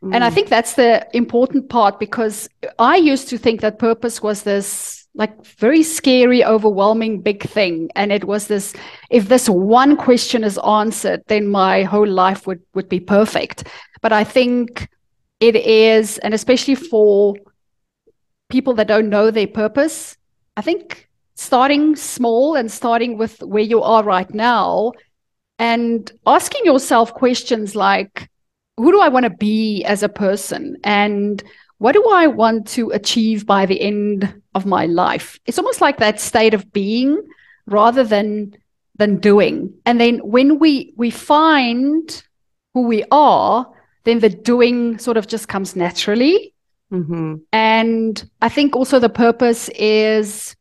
Mm. 0.05 0.15
And 0.15 0.25
I 0.25 0.31
mm. 0.31 0.35
think 0.35 0.51
that's 0.51 0.75
the 0.75 1.05
important 1.15 1.69
part 1.69 1.99
because 1.99 2.49
I 2.79 2.97
used 2.97 3.29
to 3.31 3.39
think 3.39 3.61
that 3.61 3.81
purpose 3.81 4.23
was 4.23 4.45
this 4.45 5.09
like 5.15 5.45
very 5.45 5.83
scary, 5.83 6.45
overwhelming, 6.45 7.23
big 7.23 7.43
thing. 7.43 7.91
And 7.97 8.13
it 8.13 8.25
was 8.25 8.47
this 8.47 8.73
if 9.11 9.29
this 9.29 9.49
one 9.49 9.97
question 9.97 10.45
is 10.45 10.59
answered, 10.59 11.25
then 11.27 11.49
my 11.49 11.83
whole 11.83 12.09
life 12.09 12.47
would, 12.47 12.61
would 12.75 12.89
be 12.89 13.01
perfect. 13.01 13.65
But 14.01 14.13
I 14.13 14.23
think 14.23 14.89
it 15.43 15.57
is, 15.57 16.19
and 16.19 16.33
especially 16.35 16.77
for 16.77 17.35
people 18.49 18.75
that 18.75 18.87
don't 18.87 19.09
know 19.09 19.31
their 19.31 19.49
purpose, 19.49 20.17
I 20.57 20.63
think 20.63 21.09
starting 21.35 21.97
small 21.97 22.55
and 22.55 22.71
starting 22.71 23.19
with 23.19 23.43
where 23.43 23.63
you 23.63 23.83
are 23.83 24.05
right 24.05 24.33
now 24.33 24.93
and 25.59 26.11
asking 26.27 26.65
yourself 26.65 27.13
questions 27.13 27.75
like, 27.75 28.31
who 28.77 28.93
do 28.93 29.01
I 29.01 29.09
want 29.09 29.25
to 29.25 29.31
be 29.31 29.83
as 29.85 30.05
a 30.05 30.09
person? 30.09 30.77
And 30.85 31.43
what 31.79 31.95
do 31.95 32.09
I 32.09 32.29
want 32.29 32.69
to 32.69 32.91
achieve 32.91 33.45
by 33.45 33.67
the 33.67 33.81
end 33.81 34.41
of 34.55 34.65
my 34.65 34.87
life? 34.87 35.41
It's 35.47 35.59
almost 35.59 35.81
like 35.81 35.97
that 35.99 36.21
state 36.21 36.55
of 36.55 36.73
being 36.73 37.21
rather 37.67 38.05
than 38.05 38.55
than 38.97 39.19
doing. 39.19 39.75
And 39.87 40.01
then 40.01 40.19
when 40.19 40.61
we 40.61 40.93
we 40.97 41.11
find 41.11 42.23
who 42.75 42.83
we 42.83 43.05
are, 43.11 43.69
then 44.05 44.21
the 44.21 44.29
doing 44.29 44.99
sort 44.99 45.17
of 45.17 45.27
just 45.27 45.49
comes 45.49 45.77
naturally. 45.77 46.55
Mm-hmm. 46.93 47.37
And 47.53 48.31
I 48.41 48.49
think 48.49 48.77
also 48.77 48.99
the 48.99 49.09
purpose 49.09 49.69
is 49.71 50.55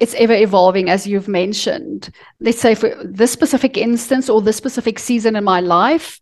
it's 0.00 0.14
ever 0.14 0.34
evolving, 0.34 0.88
as 0.88 1.06
you've 1.06 1.28
mentioned. 1.28 2.10
Let's 2.40 2.60
say 2.60 2.74
for 2.74 2.94
this 3.04 3.30
specific 3.30 3.76
instance 3.76 4.28
or 4.28 4.40
this 4.40 4.56
specific 4.56 4.98
season 4.98 5.36
in 5.36 5.44
my 5.44 5.60
life, 5.60 6.20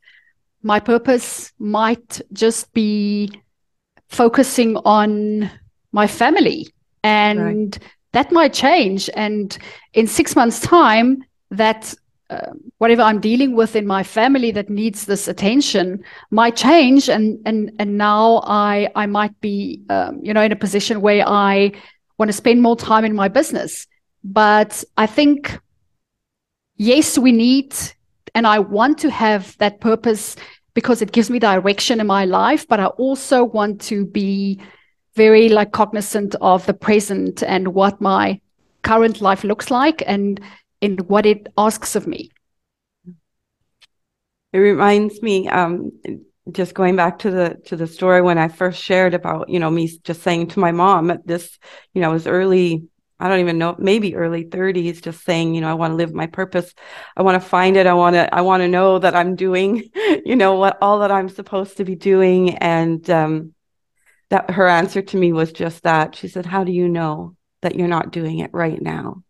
my 0.62 0.80
purpose 0.80 1.52
might 1.58 2.20
just 2.32 2.72
be 2.72 3.30
focusing 4.08 4.76
on 4.84 5.50
my 5.92 6.06
family 6.06 6.68
and 7.02 7.40
right. 7.40 7.78
that 8.12 8.30
might 8.30 8.52
change 8.52 9.10
and 9.14 9.58
in 9.94 10.06
six 10.06 10.36
months 10.36 10.60
time 10.60 11.24
that 11.50 11.94
uh, 12.32 12.52
whatever 12.78 13.02
i'm 13.02 13.20
dealing 13.20 13.54
with 13.54 13.76
in 13.76 13.86
my 13.86 14.02
family 14.02 14.50
that 14.50 14.70
needs 14.70 15.04
this 15.04 15.28
attention 15.28 16.02
might 16.30 16.56
change 16.56 17.08
and 17.08 17.38
and 17.46 17.70
and 17.78 17.98
now 17.98 18.42
i 18.44 18.88
i 18.94 19.06
might 19.06 19.38
be 19.40 19.80
um, 19.90 20.18
you 20.22 20.32
know 20.34 20.42
in 20.42 20.52
a 20.52 20.56
position 20.56 21.00
where 21.00 21.24
i 21.28 21.70
want 22.18 22.28
to 22.28 22.32
spend 22.32 22.62
more 22.62 22.76
time 22.76 23.04
in 23.04 23.14
my 23.14 23.28
business. 23.28 23.86
But 24.24 24.84
i 24.96 25.06
think 25.06 25.58
yes 26.76 27.18
we 27.18 27.32
need 27.32 27.74
and 28.34 28.46
i 28.46 28.58
want 28.58 28.98
to 28.98 29.10
have 29.10 29.56
that 29.58 29.80
purpose 29.80 30.36
because 30.74 31.02
it 31.02 31.12
gives 31.12 31.30
me 31.30 31.38
direction 31.38 32.00
in 32.00 32.06
my 32.06 32.24
life, 32.24 32.66
but 32.66 32.80
I 32.80 32.86
also 32.86 33.44
want 33.44 33.80
to 33.82 34.06
be 34.06 34.60
very 35.14 35.48
like 35.48 35.72
cognizant 35.72 36.34
of 36.40 36.64
the 36.66 36.74
present 36.74 37.42
and 37.42 37.74
what 37.74 38.00
my 38.00 38.40
current 38.82 39.20
life 39.20 39.44
looks 39.44 39.70
like. 39.70 40.02
And 40.06 40.40
in 40.82 40.98
what 40.98 41.24
it 41.24 41.46
asks 41.56 41.96
of 41.96 42.06
me. 42.06 42.30
It 44.52 44.58
reminds 44.58 45.22
me, 45.22 45.48
um, 45.48 45.92
just 46.50 46.74
going 46.74 46.96
back 46.96 47.20
to 47.20 47.30
the 47.30 47.56
to 47.66 47.76
the 47.76 47.86
story 47.86 48.20
when 48.20 48.36
I 48.36 48.48
first 48.48 48.82
shared 48.82 49.14
about, 49.14 49.48
you 49.48 49.58
know, 49.58 49.70
me 49.70 49.88
just 50.04 50.22
saying 50.22 50.48
to 50.48 50.60
my 50.60 50.72
mom 50.72 51.10
at 51.10 51.26
this, 51.26 51.58
you 51.94 52.02
know, 52.02 52.10
it 52.10 52.14
was 52.14 52.26
early 52.26 52.88
I 53.22 53.28
don't 53.28 53.38
even 53.38 53.56
know, 53.56 53.76
maybe 53.78 54.16
early 54.16 54.44
30s, 54.44 55.00
just 55.00 55.24
saying, 55.24 55.54
you 55.54 55.60
know, 55.60 55.70
I 55.70 55.74
want 55.74 55.92
to 55.92 55.96
live 55.96 56.12
my 56.12 56.26
purpose. 56.26 56.74
I 57.16 57.22
want 57.22 57.40
to 57.40 57.48
find 57.48 57.76
it. 57.76 57.86
I 57.86 57.94
want 57.94 58.14
to, 58.14 58.34
I 58.34 58.40
want 58.40 58.62
to 58.62 58.68
know 58.68 58.98
that 58.98 59.14
I'm 59.14 59.36
doing, 59.36 59.88
you 59.94 60.34
know, 60.34 60.54
what 60.54 60.76
all 60.82 60.98
that 60.98 61.12
I'm 61.12 61.28
supposed 61.28 61.76
to 61.76 61.84
be 61.84 61.94
doing. 61.94 62.58
And 62.58 63.08
um, 63.08 63.54
that 64.30 64.50
her 64.50 64.66
answer 64.66 65.02
to 65.02 65.16
me 65.16 65.32
was 65.32 65.52
just 65.52 65.84
that. 65.84 66.16
She 66.16 66.26
said, 66.26 66.46
How 66.46 66.64
do 66.64 66.72
you 66.72 66.88
know 66.88 67.36
that 67.60 67.76
you're 67.76 67.86
not 67.86 68.10
doing 68.10 68.40
it 68.40 68.50
right 68.52 68.82
now? 68.82 69.22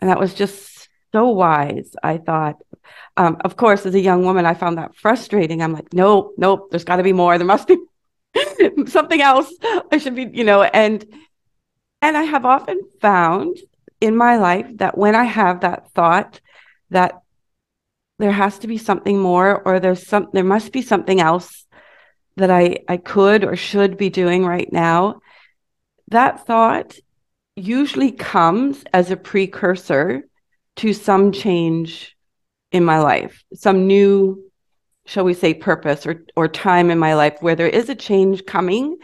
And 0.00 0.10
that 0.10 0.20
was 0.20 0.34
just 0.34 0.88
so 1.12 1.28
wise. 1.28 1.94
I 2.02 2.18
thought, 2.18 2.56
um, 3.16 3.38
of 3.44 3.56
course, 3.56 3.86
as 3.86 3.94
a 3.94 4.00
young 4.00 4.24
woman, 4.24 4.46
I 4.46 4.54
found 4.54 4.78
that 4.78 4.94
frustrating. 4.94 5.62
I'm 5.62 5.72
like, 5.72 5.92
nope, 5.92 6.34
nope, 6.36 6.70
there's 6.70 6.84
got 6.84 6.96
to 6.96 7.02
be 7.02 7.12
more. 7.12 7.38
There 7.38 7.46
must 7.46 7.68
be 7.68 7.78
something 8.86 9.20
else. 9.20 9.52
I 9.90 9.98
should 9.98 10.14
be, 10.14 10.28
you 10.32 10.44
know, 10.44 10.62
and 10.62 11.04
and 12.00 12.16
I 12.16 12.22
have 12.22 12.44
often 12.44 12.80
found 13.00 13.56
in 14.00 14.16
my 14.16 14.36
life 14.36 14.68
that 14.76 14.96
when 14.96 15.16
I 15.16 15.24
have 15.24 15.60
that 15.60 15.90
thought 15.90 16.40
that 16.90 17.22
there 18.18 18.32
has 18.32 18.60
to 18.60 18.68
be 18.68 18.78
something 18.78 19.18
more 19.18 19.62
or 19.62 19.80
there's 19.80 20.06
some 20.06 20.28
there 20.32 20.44
must 20.44 20.72
be 20.72 20.82
something 20.82 21.20
else 21.20 21.66
that 22.36 22.50
I 22.50 22.78
I 22.88 22.98
could 22.98 23.44
or 23.44 23.56
should 23.56 23.96
be 23.96 24.10
doing 24.10 24.44
right 24.46 24.72
now, 24.72 25.20
that 26.08 26.46
thought 26.46 26.96
usually 27.58 28.12
comes 28.12 28.84
as 28.92 29.10
a 29.10 29.16
precursor 29.16 30.22
to 30.76 30.92
some 30.92 31.32
change 31.32 32.16
in 32.70 32.84
my 32.84 33.00
life, 33.00 33.44
some 33.54 33.86
new 33.86 34.44
shall 35.06 35.24
we 35.24 35.32
say 35.32 35.54
purpose 35.54 36.06
or 36.06 36.22
or 36.36 36.48
time 36.48 36.90
in 36.90 36.98
my 36.98 37.14
life 37.14 37.38
where 37.40 37.56
there 37.56 37.68
is 37.68 37.88
a 37.88 37.94
change 37.94 38.44
coming. 38.44 38.98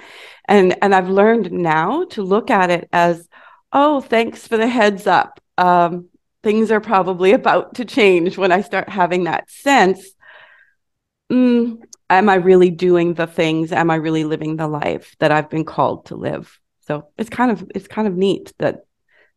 And 0.47 0.77
and 0.83 0.95
i've 0.95 1.09
learned 1.09 1.51
now 1.51 2.05
to 2.11 2.23
look 2.23 2.51
at 2.51 2.71
it 2.71 2.89
as 2.93 3.27
oh 3.73 4.01
thanks 4.03 4.47
for 4.47 4.57
the 4.57 4.69
heads 4.69 5.07
up. 5.07 5.41
Um, 5.57 6.09
things 6.43 6.71
are 6.71 6.81
probably 6.81 7.33
about 7.41 7.77
to 7.77 7.85
change 7.85 8.37
when 8.37 8.53
i 8.53 8.61
start 8.61 8.89
having 8.89 9.25
that 9.25 9.51
sense. 9.51 10.07
Mm, 11.33 11.79
am 12.11 12.29
i 12.29 12.35
really 12.35 12.71
doing 12.71 13.15
the 13.15 13.27
things? 13.27 13.73
Am 13.73 13.91
i 13.91 13.95
really 13.95 14.25
living 14.25 14.57
the 14.57 14.69
life 14.69 15.17
that 15.21 15.33
i've 15.33 15.49
been 15.49 15.65
called 15.65 16.07
to 16.07 16.17
live 16.17 16.61
so 16.87 17.09
it's 17.19 17.31
kind 17.31 17.51
of 17.51 17.65
it's 17.75 17.89
kind 17.89 18.09
of 18.09 18.17
neat 18.17 18.53
that 18.59 18.87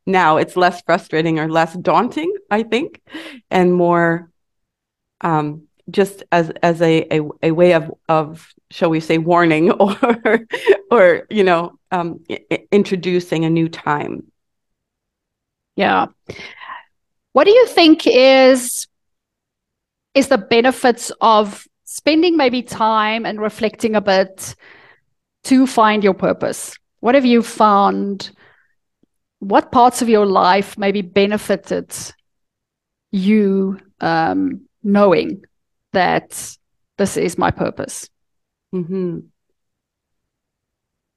now 0.06 0.38
it's 0.38 0.56
less 0.56 0.82
frustrating 0.82 1.40
or 1.40 1.50
less 1.50 1.74
daunting 1.76 2.34
i 2.52 2.64
think 2.64 3.02
and 3.50 3.74
more 3.74 4.30
um, 5.22 5.64
just 5.90 6.24
as 6.32 6.52
as 6.62 6.82
a, 6.82 7.08
a, 7.18 7.22
a 7.44 7.52
way 7.52 7.74
of 7.74 7.92
of 8.10 8.54
shall 8.70 8.90
we 8.90 9.00
say 9.00 9.18
warning 9.18 9.72
or 9.72 10.40
or 10.92 11.28
you 11.30 11.44
know 11.44 11.78
um, 11.92 12.24
I- 12.30 12.68
introducing 12.72 13.46
a 13.46 13.50
new 13.50 13.70
time. 13.70 14.32
Yeah. 15.76 16.08
What 17.34 17.46
do 17.46 17.52
you 17.52 17.68
think 17.68 18.08
is 18.08 18.88
is 20.14 20.28
the 20.28 20.38
benefits 20.38 21.12
of 21.22 21.68
spending 21.84 22.36
maybe 22.36 22.64
time 22.64 23.26
and 23.26 23.40
reflecting 23.40 23.96
a 23.96 24.02
bit 24.02 24.56
to 25.44 25.68
find 25.68 26.04
your 26.04 26.16
purpose 26.16 26.76
what 27.00 27.16
have 27.16 27.26
you 27.26 27.42
found 27.42 28.32
what 29.40 29.72
parts 29.72 30.02
of 30.02 30.10
your 30.10 30.26
life 30.26 30.78
maybe 30.78 31.02
benefited 31.02 31.94
you 33.12 33.80
um, 34.02 34.68
knowing 34.84 35.44
that 35.94 36.58
this 36.98 37.18
is 37.18 37.38
my 37.38 37.52
purpose. 37.52 38.10
Mm-hmm. 38.74 39.20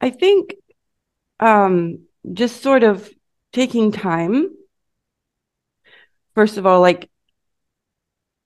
I 0.00 0.10
think 0.10 0.54
um, 1.38 2.00
just 2.32 2.62
sort 2.62 2.82
of 2.82 3.08
taking 3.52 3.92
time. 3.92 4.48
First 6.34 6.58
of 6.58 6.66
all, 6.66 6.80
like 6.80 7.10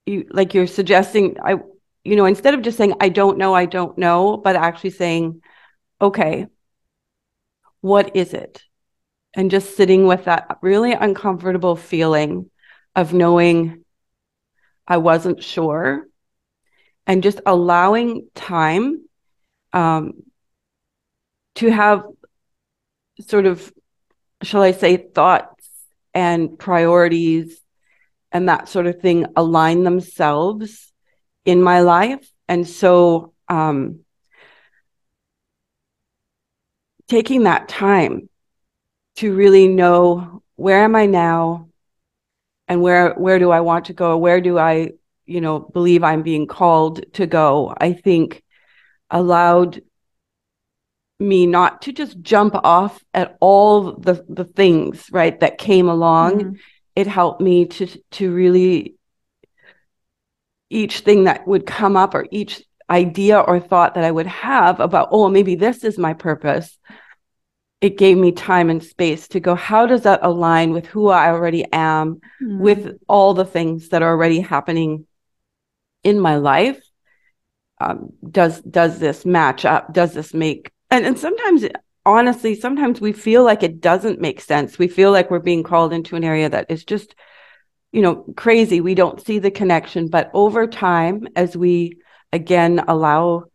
you, 0.05 0.27
like 0.31 0.53
you're 0.53 0.67
suggesting, 0.67 1.37
I, 1.43 1.55
you 2.03 2.15
know, 2.15 2.25
instead 2.25 2.53
of 2.53 2.61
just 2.61 2.77
saying 2.77 2.95
I 2.99 3.09
don't 3.09 3.37
know, 3.37 3.53
I 3.53 3.65
don't 3.65 3.97
know, 3.97 4.37
but 4.37 4.55
actually 4.55 4.91
saying, 4.91 5.41
okay, 6.01 6.47
what 7.85 8.15
is 8.15 8.33
it? 8.33 8.63
And 9.35 9.51
just 9.51 9.77
sitting 9.77 10.07
with 10.07 10.25
that 10.25 10.57
really 10.63 10.93
uncomfortable 10.93 11.75
feeling 11.75 12.49
of 12.95 13.13
knowing 13.13 13.83
I 14.87 14.97
wasn't 14.97 15.43
sure 15.43 16.07
and 17.05 17.21
just 17.21 17.41
allowing 17.45 18.27
time 18.33 19.07
um, 19.71 20.23
to 21.57 21.69
have 21.69 22.05
sort 23.21 23.45
of, 23.45 23.71
shall 24.41 24.63
I 24.63 24.71
say, 24.71 24.97
thoughts 24.97 25.69
and 26.11 26.57
priorities 26.57 27.61
and 28.31 28.49
that 28.49 28.67
sort 28.67 28.87
of 28.87 28.99
thing 28.99 29.27
align 29.35 29.83
themselves 29.83 30.91
in 31.45 31.61
my 31.61 31.81
life. 31.81 32.27
And 32.47 32.67
so, 32.67 33.33
um, 33.47 34.04
taking 37.07 37.43
that 37.43 37.67
time 37.67 38.29
to 39.17 39.33
really 39.33 39.67
know 39.67 40.41
where 40.55 40.83
am 40.83 40.95
I 40.95 41.05
now 41.05 41.69
and 42.67 42.81
where 42.81 43.13
where 43.13 43.39
do 43.39 43.51
I 43.51 43.61
want 43.61 43.85
to 43.85 43.93
go? 43.93 44.17
Where 44.17 44.41
do 44.41 44.57
I, 44.57 44.91
you 45.25 45.41
know, 45.41 45.59
believe 45.59 46.03
I'm 46.03 46.23
being 46.23 46.47
called 46.47 47.13
to 47.13 47.27
go? 47.27 47.73
I 47.79 47.93
think 47.93 48.43
allowed 49.09 49.81
me 51.19 51.47
not 51.47 51.83
to 51.83 51.91
just 51.91 52.19
jump 52.21 52.55
off 52.63 53.03
at 53.13 53.37
all 53.39 53.93
the 53.93 54.25
the 54.27 54.43
things 54.43 55.07
right 55.11 55.39
that 55.39 55.57
came 55.57 55.87
along 55.87 56.39
mm-hmm. 56.39 56.53
it 56.95 57.07
helped 57.07 57.39
me 57.39 57.65
to 57.65 57.87
to 58.11 58.33
really 58.33 58.95
each 60.69 61.01
thing 61.01 61.23
that 61.23 61.47
would 61.47 61.65
come 61.65 61.95
up 61.95 62.15
or 62.15 62.27
each 62.31 62.63
idea 62.89 63.39
or 63.39 63.59
thought 63.59 63.95
that 63.95 64.03
i 64.03 64.11
would 64.11 64.27
have 64.27 64.79
about 64.79 65.09
oh 65.11 65.29
maybe 65.29 65.55
this 65.55 65.83
is 65.83 65.97
my 65.97 66.13
purpose. 66.13 66.77
It 67.81 67.97
gave 67.97 68.17
me 68.17 68.31
time 68.31 68.69
and 68.69 68.83
space 68.83 69.27
to 69.29 69.39
go 69.39 69.53
how 69.53 69.85
does 69.85 70.03
that 70.03 70.21
align 70.23 70.71
with 70.71 70.85
who 70.87 71.09
i 71.09 71.29
already 71.29 71.65
am 71.71 72.15
mm-hmm. 72.15 72.59
with 72.59 72.97
all 73.07 73.33
the 73.33 73.45
things 73.45 73.89
that 73.89 74.01
are 74.01 74.11
already 74.11 74.39
happening 74.39 75.05
in 76.03 76.19
my 76.19 76.37
life? 76.37 76.81
Um, 77.81 78.13
does 78.29 78.61
does 78.61 78.99
this 78.99 79.25
match 79.25 79.65
up? 79.65 79.91
Does 79.91 80.13
this 80.13 80.33
make 80.33 80.71
and 80.89 81.05
and 81.05 81.19
sometimes 81.19 81.65
honestly 82.05 82.55
sometimes 82.55 83.01
we 83.01 83.11
feel 83.11 83.43
like 83.43 83.63
it 83.63 83.81
doesn't 83.81 84.21
make 84.21 84.39
sense. 84.39 84.79
We 84.79 84.87
feel 84.87 85.11
like 85.11 85.29
we're 85.29 85.39
being 85.39 85.63
called 85.63 85.91
into 85.91 86.15
an 86.15 86.23
area 86.23 86.47
that 86.49 86.67
is 86.69 86.85
just 86.85 87.15
you 87.91 88.01
know 88.01 88.25
crazy. 88.37 88.79
We 88.79 88.95
don't 88.95 89.23
see 89.25 89.39
the 89.39 89.51
connection 89.51 90.07
but 90.07 90.31
over 90.33 90.67
time 90.67 91.27
as 91.35 91.57
we 91.57 91.97
again 92.35 92.83
allow 92.87 93.45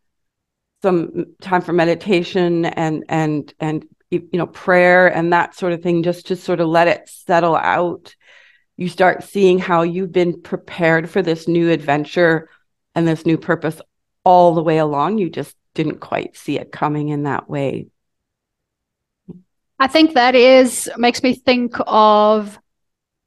some 0.83 1.27
time 1.41 1.61
for 1.61 1.73
meditation 1.73 2.65
and 2.65 3.05
and 3.09 3.53
and 3.61 3.87
you 4.11 4.29
know 4.33 4.47
prayer 4.47 5.07
and 5.07 5.33
that 5.33 5.55
sort 5.55 5.73
of 5.73 5.83
thing 5.83 6.03
just 6.03 6.27
to 6.29 6.37
sort 6.37 6.61
of 6.61 6.69
let 6.69 6.89
it 6.89 7.09
settle 7.09 7.57
out 7.57 8.15
you 8.77 8.89
start 8.89 9.23
seeing 9.23 9.59
how 9.59 9.83
you've 9.83 10.13
been 10.13 10.41
prepared 10.41 11.09
for 11.09 11.23
this 11.23 11.47
new 11.47 11.71
adventure 11.71 12.49
and 12.95 13.07
this 13.07 13.27
new 13.27 13.37
purpose 13.37 13.81
all 14.25 14.55
the 14.55 14.63
way 14.63 14.79
along 14.79 15.19
you 15.19 15.31
just 15.31 15.55
didn't 15.75 16.01
quite 16.01 16.37
see 16.37 16.59
it 16.59 16.73
coming 16.73 17.09
in 17.09 17.25
that 17.25 17.49
way. 17.49 17.87
I 19.79 19.87
think 19.87 20.15
that 20.15 20.35
is 20.35 20.91
makes 20.99 21.23
me 21.23 21.35
think 21.35 21.75
of, 21.87 22.59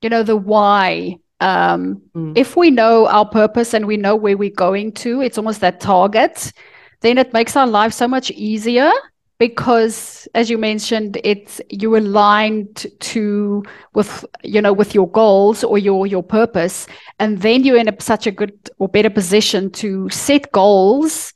you 0.01 0.09
know, 0.09 0.23
the 0.23 0.37
why. 0.37 1.17
Um, 1.43 2.01
mm. 2.15 2.37
If 2.37 2.55
we 2.55 2.71
know 2.71 3.05
our 3.07 3.27
purpose 3.27 3.73
and 3.73 3.85
we 3.85 3.97
know 3.97 4.15
where 4.15 4.37
we're 4.37 4.49
going 4.49 4.93
to, 5.03 5.21
it's 5.21 5.37
almost 5.37 5.59
that 5.59 5.81
target. 5.81 6.53
Then 7.01 7.17
it 7.17 7.33
makes 7.33 7.57
our 7.57 7.67
life 7.67 7.91
so 7.91 8.07
much 8.07 8.31
easier 8.31 8.89
because, 9.39 10.25
as 10.35 10.49
you 10.49 10.57
mentioned, 10.57 11.19
it's 11.25 11.59
you 11.69 11.97
aligned 11.97 12.85
to 13.01 13.61
with 13.93 14.23
you 14.41 14.61
know 14.61 14.71
with 14.71 14.95
your 14.95 15.09
goals 15.09 15.65
or 15.65 15.77
your 15.77 16.07
your 16.07 16.23
purpose, 16.23 16.87
and 17.19 17.41
then 17.41 17.65
you're 17.65 17.77
in 17.77 17.89
a, 17.89 17.95
such 17.99 18.25
a 18.25 18.31
good 18.31 18.57
or 18.79 18.87
better 18.87 19.09
position 19.09 19.69
to 19.71 20.09
set 20.09 20.49
goals 20.53 21.33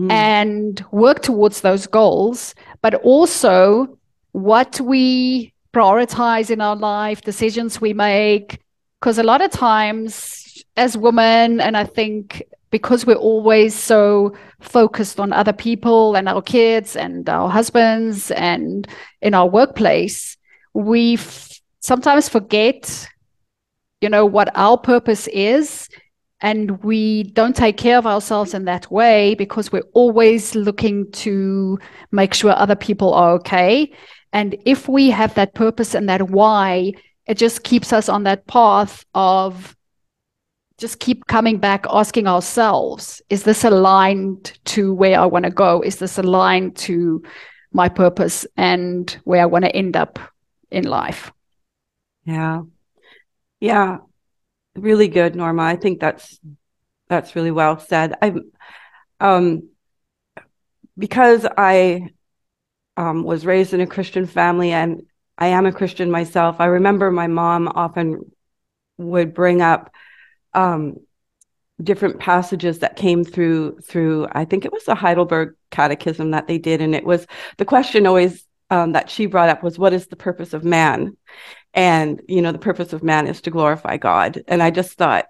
mm. 0.00 0.10
and 0.10 0.82
work 0.90 1.20
towards 1.20 1.60
those 1.60 1.86
goals, 1.86 2.54
but 2.80 2.94
also 2.94 3.98
what 4.32 4.80
we 4.80 5.52
prioritize 5.74 6.50
in 6.50 6.62
our 6.62 6.76
life, 6.76 7.20
decisions 7.20 7.78
we 7.78 7.92
make. 7.92 8.63
Because 9.04 9.18
a 9.18 9.22
lot 9.22 9.42
of 9.42 9.50
times, 9.50 10.64
as 10.78 10.96
women, 10.96 11.60
and 11.60 11.76
I 11.76 11.84
think 11.84 12.42
because 12.70 13.04
we're 13.04 13.16
always 13.16 13.74
so 13.74 14.34
focused 14.60 15.20
on 15.20 15.30
other 15.30 15.52
people 15.52 16.16
and 16.16 16.26
our 16.26 16.40
kids 16.40 16.96
and 16.96 17.28
our 17.28 17.50
husbands 17.50 18.30
and 18.30 18.88
in 19.20 19.34
our 19.34 19.46
workplace, 19.46 20.38
we 20.72 21.16
f- 21.16 21.60
sometimes 21.80 22.30
forget, 22.30 23.06
you 24.00 24.08
know, 24.08 24.24
what 24.24 24.48
our 24.54 24.78
purpose 24.78 25.26
is 25.26 25.86
and 26.40 26.82
we 26.82 27.24
don't 27.24 27.54
take 27.54 27.76
care 27.76 27.98
of 27.98 28.06
ourselves 28.06 28.54
in 28.54 28.64
that 28.64 28.90
way 28.90 29.34
because 29.34 29.70
we're 29.70 29.90
always 29.92 30.54
looking 30.54 31.12
to 31.12 31.78
make 32.10 32.32
sure 32.32 32.52
other 32.56 32.74
people 32.74 33.12
are 33.12 33.32
okay. 33.32 33.92
And 34.32 34.56
if 34.64 34.88
we 34.88 35.10
have 35.10 35.34
that 35.34 35.52
purpose 35.52 35.94
and 35.94 36.08
that 36.08 36.30
why 36.30 36.94
it 37.26 37.38
just 37.38 37.64
keeps 37.64 37.92
us 37.92 38.08
on 38.08 38.24
that 38.24 38.46
path 38.46 39.04
of 39.14 39.76
just 40.76 40.98
keep 40.98 41.26
coming 41.26 41.58
back 41.58 41.86
asking 41.88 42.26
ourselves 42.26 43.22
is 43.30 43.44
this 43.44 43.64
aligned 43.64 44.58
to 44.64 44.92
where 44.92 45.20
i 45.20 45.26
want 45.26 45.44
to 45.44 45.50
go 45.50 45.80
is 45.80 45.96
this 45.96 46.18
aligned 46.18 46.76
to 46.76 47.22
my 47.72 47.88
purpose 47.88 48.46
and 48.56 49.18
where 49.24 49.42
i 49.42 49.46
want 49.46 49.64
to 49.64 49.74
end 49.74 49.96
up 49.96 50.18
in 50.70 50.84
life 50.84 51.32
yeah 52.24 52.62
yeah 53.60 53.98
really 54.76 55.08
good, 55.08 55.34
Norma. 55.34 55.62
I 55.62 55.76
think 55.76 56.00
that's 56.00 56.38
that's 57.08 57.36
really 57.36 57.50
well 57.50 57.78
said. 57.78 58.14
I 58.20 58.34
um 59.20 59.68
because 60.96 61.46
I 61.56 62.10
um, 62.96 63.24
was 63.24 63.44
raised 63.44 63.74
in 63.74 63.80
a 63.80 63.86
Christian 63.86 64.26
family 64.26 64.70
and 64.70 65.02
I 65.36 65.48
am 65.48 65.66
a 65.66 65.72
Christian 65.72 66.10
myself. 66.10 66.56
I 66.60 66.66
remember 66.66 67.10
my 67.10 67.26
mom 67.26 67.68
often 67.68 68.30
would 68.98 69.34
bring 69.34 69.60
up 69.60 69.92
um, 70.52 70.96
different 71.82 72.20
passages 72.20 72.80
that 72.80 72.96
came 72.96 73.24
through 73.24 73.80
through 73.80 74.28
I 74.30 74.44
think 74.44 74.64
it 74.64 74.72
was 74.72 74.84
the 74.84 74.94
Heidelberg 74.94 75.56
Catechism 75.70 76.30
that 76.30 76.46
they 76.46 76.58
did, 76.58 76.80
and 76.80 76.94
it 76.94 77.04
was 77.04 77.26
the 77.58 77.64
question 77.64 78.06
always 78.06 78.46
um, 78.70 78.92
that 78.92 79.10
she 79.10 79.26
brought 79.26 79.48
up 79.48 79.62
was, 79.62 79.78
"What 79.78 79.92
is 79.92 80.06
the 80.06 80.16
purpose 80.16 80.54
of 80.54 80.64
man?" 80.64 81.16
and 81.74 82.22
you 82.28 82.40
know 82.40 82.52
the 82.52 82.58
purpose 82.58 82.92
of 82.92 83.02
man 83.02 83.26
is 83.26 83.40
to 83.42 83.50
glorify 83.50 83.96
god 83.96 84.42
and 84.48 84.62
i 84.62 84.70
just 84.70 84.96
thought 84.96 85.26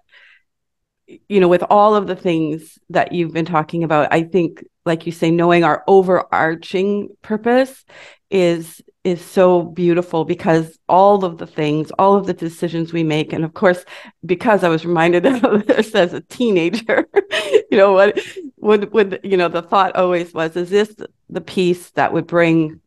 you 1.06 1.40
know 1.40 1.48
with 1.48 1.64
all 1.68 1.94
of 1.96 2.06
the 2.06 2.16
things 2.16 2.78
that 2.90 3.12
you've 3.12 3.32
been 3.32 3.44
talking 3.44 3.82
about 3.82 4.12
i 4.12 4.22
think 4.22 4.64
like 4.84 5.06
you 5.06 5.12
say 5.12 5.30
knowing 5.30 5.64
our 5.64 5.82
overarching 5.88 7.08
purpose 7.22 7.84
is 8.30 8.82
is 9.04 9.22
so 9.22 9.62
beautiful 9.62 10.24
because 10.24 10.78
all 10.88 11.24
of 11.24 11.38
the 11.38 11.46
things 11.46 11.90
all 11.98 12.14
of 12.14 12.26
the 12.26 12.32
decisions 12.32 12.92
we 12.92 13.02
make 13.02 13.32
and 13.32 13.44
of 13.44 13.52
course 13.52 13.84
because 14.24 14.64
i 14.64 14.68
was 14.68 14.86
reminded 14.86 15.26
of 15.44 15.66
this 15.66 15.94
as 15.94 16.14
a 16.14 16.20
teenager 16.22 17.06
you 17.70 17.76
know 17.76 17.92
what 17.92 18.18
would 18.56 18.90
would 18.92 19.20
you 19.22 19.36
know 19.36 19.48
the 19.48 19.62
thought 19.62 19.94
always 19.94 20.32
was 20.32 20.56
is 20.56 20.70
this 20.70 20.94
the 21.28 21.40
piece 21.40 21.90
that 21.90 22.12
would 22.12 22.26
bring 22.26 22.80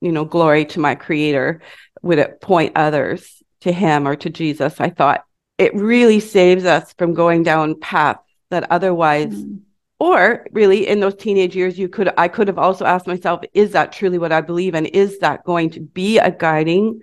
you 0.00 0.12
know 0.12 0.24
glory 0.24 0.64
to 0.64 0.78
my 0.78 0.94
creator 0.94 1.60
would 2.02 2.18
it 2.18 2.40
point 2.40 2.72
others 2.76 3.42
to 3.64 3.72
him 3.72 4.06
or 4.06 4.14
to 4.14 4.30
Jesus, 4.30 4.78
I 4.78 4.90
thought 4.90 5.24
it 5.56 5.74
really 5.74 6.20
saves 6.20 6.64
us 6.64 6.92
from 6.98 7.14
going 7.14 7.42
down 7.42 7.80
paths 7.80 8.20
that 8.50 8.70
otherwise 8.70 9.34
mm. 9.34 9.60
Or 10.04 10.46
really 10.52 10.86
in 10.86 11.00
those 11.00 11.14
teenage 11.14 11.56
years 11.56 11.78
you 11.78 11.88
could 11.88 12.12
I 12.18 12.28
could 12.28 12.48
have 12.48 12.58
also 12.58 12.84
asked 12.84 13.06
myself 13.06 13.40
is 13.54 13.72
that 13.72 13.92
truly 13.92 14.18
what 14.18 14.32
I 14.32 14.42
believe? 14.42 14.74
And 14.74 14.86
is 14.86 15.20
that 15.20 15.44
going 15.44 15.70
to 15.70 15.80
be 15.80 16.18
a 16.18 16.30
guiding 16.30 17.00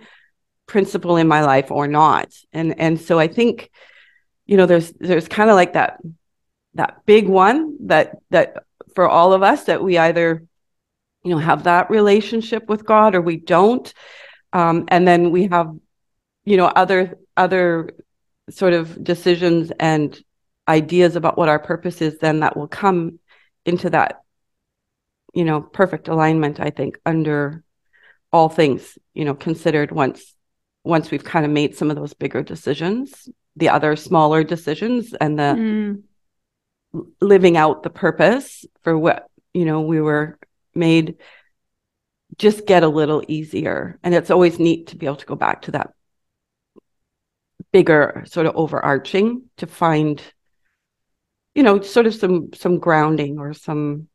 principle 0.67 1.17
in 1.17 1.27
my 1.27 1.41
life 1.41 1.71
or 1.71 1.87
not? 1.87 2.31
And 2.53 2.79
and 2.79 3.01
so 3.01 3.17
I 3.17 3.27
think 3.27 3.71
you 4.45 4.55
know 4.55 4.67
there's 4.67 4.91
there's 4.99 5.27
kind 5.27 5.49
of 5.49 5.55
like 5.55 5.73
that 5.73 5.99
that 6.75 7.01
big 7.07 7.27
one 7.27 7.87
that 7.87 8.17
that 8.29 8.63
for 8.93 9.09
all 9.09 9.33
of 9.33 9.41
us 9.41 9.63
that 9.63 9.83
we 9.83 9.97
either 9.97 10.43
you 11.23 11.31
know 11.31 11.39
have 11.39 11.63
that 11.63 11.89
relationship 11.89 12.69
with 12.69 12.85
God 12.85 13.15
or 13.15 13.21
we 13.21 13.37
don't. 13.37 13.91
Um, 14.53 14.85
and 14.89 15.07
then 15.07 15.31
we 15.31 15.47
have, 15.47 15.73
you 16.45 16.57
know, 16.57 16.67
other 16.67 17.17
other 17.35 17.91
sort 18.49 18.73
of 18.73 19.03
decisions 19.03 19.71
and 19.79 20.21
ideas 20.67 21.15
about 21.15 21.37
what 21.37 21.49
our 21.49 21.59
purpose 21.59 22.01
is, 22.01 22.17
then 22.19 22.41
that 22.41 22.55
will 22.55 22.67
come 22.67 23.19
into 23.65 23.89
that, 23.89 24.21
you 25.33 25.43
know, 25.43 25.61
perfect 25.61 26.07
alignment, 26.07 26.59
I 26.59 26.69
think, 26.69 26.99
under 27.05 27.63
all 28.31 28.49
things, 28.49 28.97
you 29.13 29.25
know, 29.25 29.35
considered 29.35 29.91
once 29.91 30.35
once 30.83 31.11
we've 31.11 31.23
kind 31.23 31.45
of 31.45 31.51
made 31.51 31.75
some 31.75 31.91
of 31.91 31.95
those 31.95 32.13
bigger 32.13 32.41
decisions, 32.41 33.29
the 33.55 33.69
other 33.69 33.95
smaller 33.95 34.43
decisions 34.43 35.13
and 35.13 35.37
the 35.37 35.43
mm. 36.93 37.03
living 37.21 37.55
out 37.55 37.83
the 37.83 37.89
purpose 37.89 38.65
for 38.81 38.97
what, 38.97 39.27
you 39.53 39.65
know, 39.65 39.81
we 39.81 40.01
were 40.01 40.39
made 40.73 41.17
just 42.37 42.65
get 42.65 42.83
a 42.83 42.87
little 42.87 43.23
easier. 43.27 43.99
And 44.03 44.15
it's 44.15 44.31
always 44.31 44.57
neat 44.57 44.87
to 44.87 44.95
be 44.95 45.05
able 45.05 45.17
to 45.17 45.25
go 45.25 45.35
back 45.35 45.63
to 45.63 45.71
that 45.71 45.91
bigger 47.71 48.23
sort 48.27 48.47
of 48.47 48.55
overarching 48.55 49.43
to 49.57 49.67
find 49.67 50.21
you 51.55 51.63
know 51.63 51.81
sort 51.81 52.05
of 52.05 52.15
some 52.15 52.53
some 52.53 52.79
grounding 52.79 53.39
or 53.39 53.53
some 53.53 54.07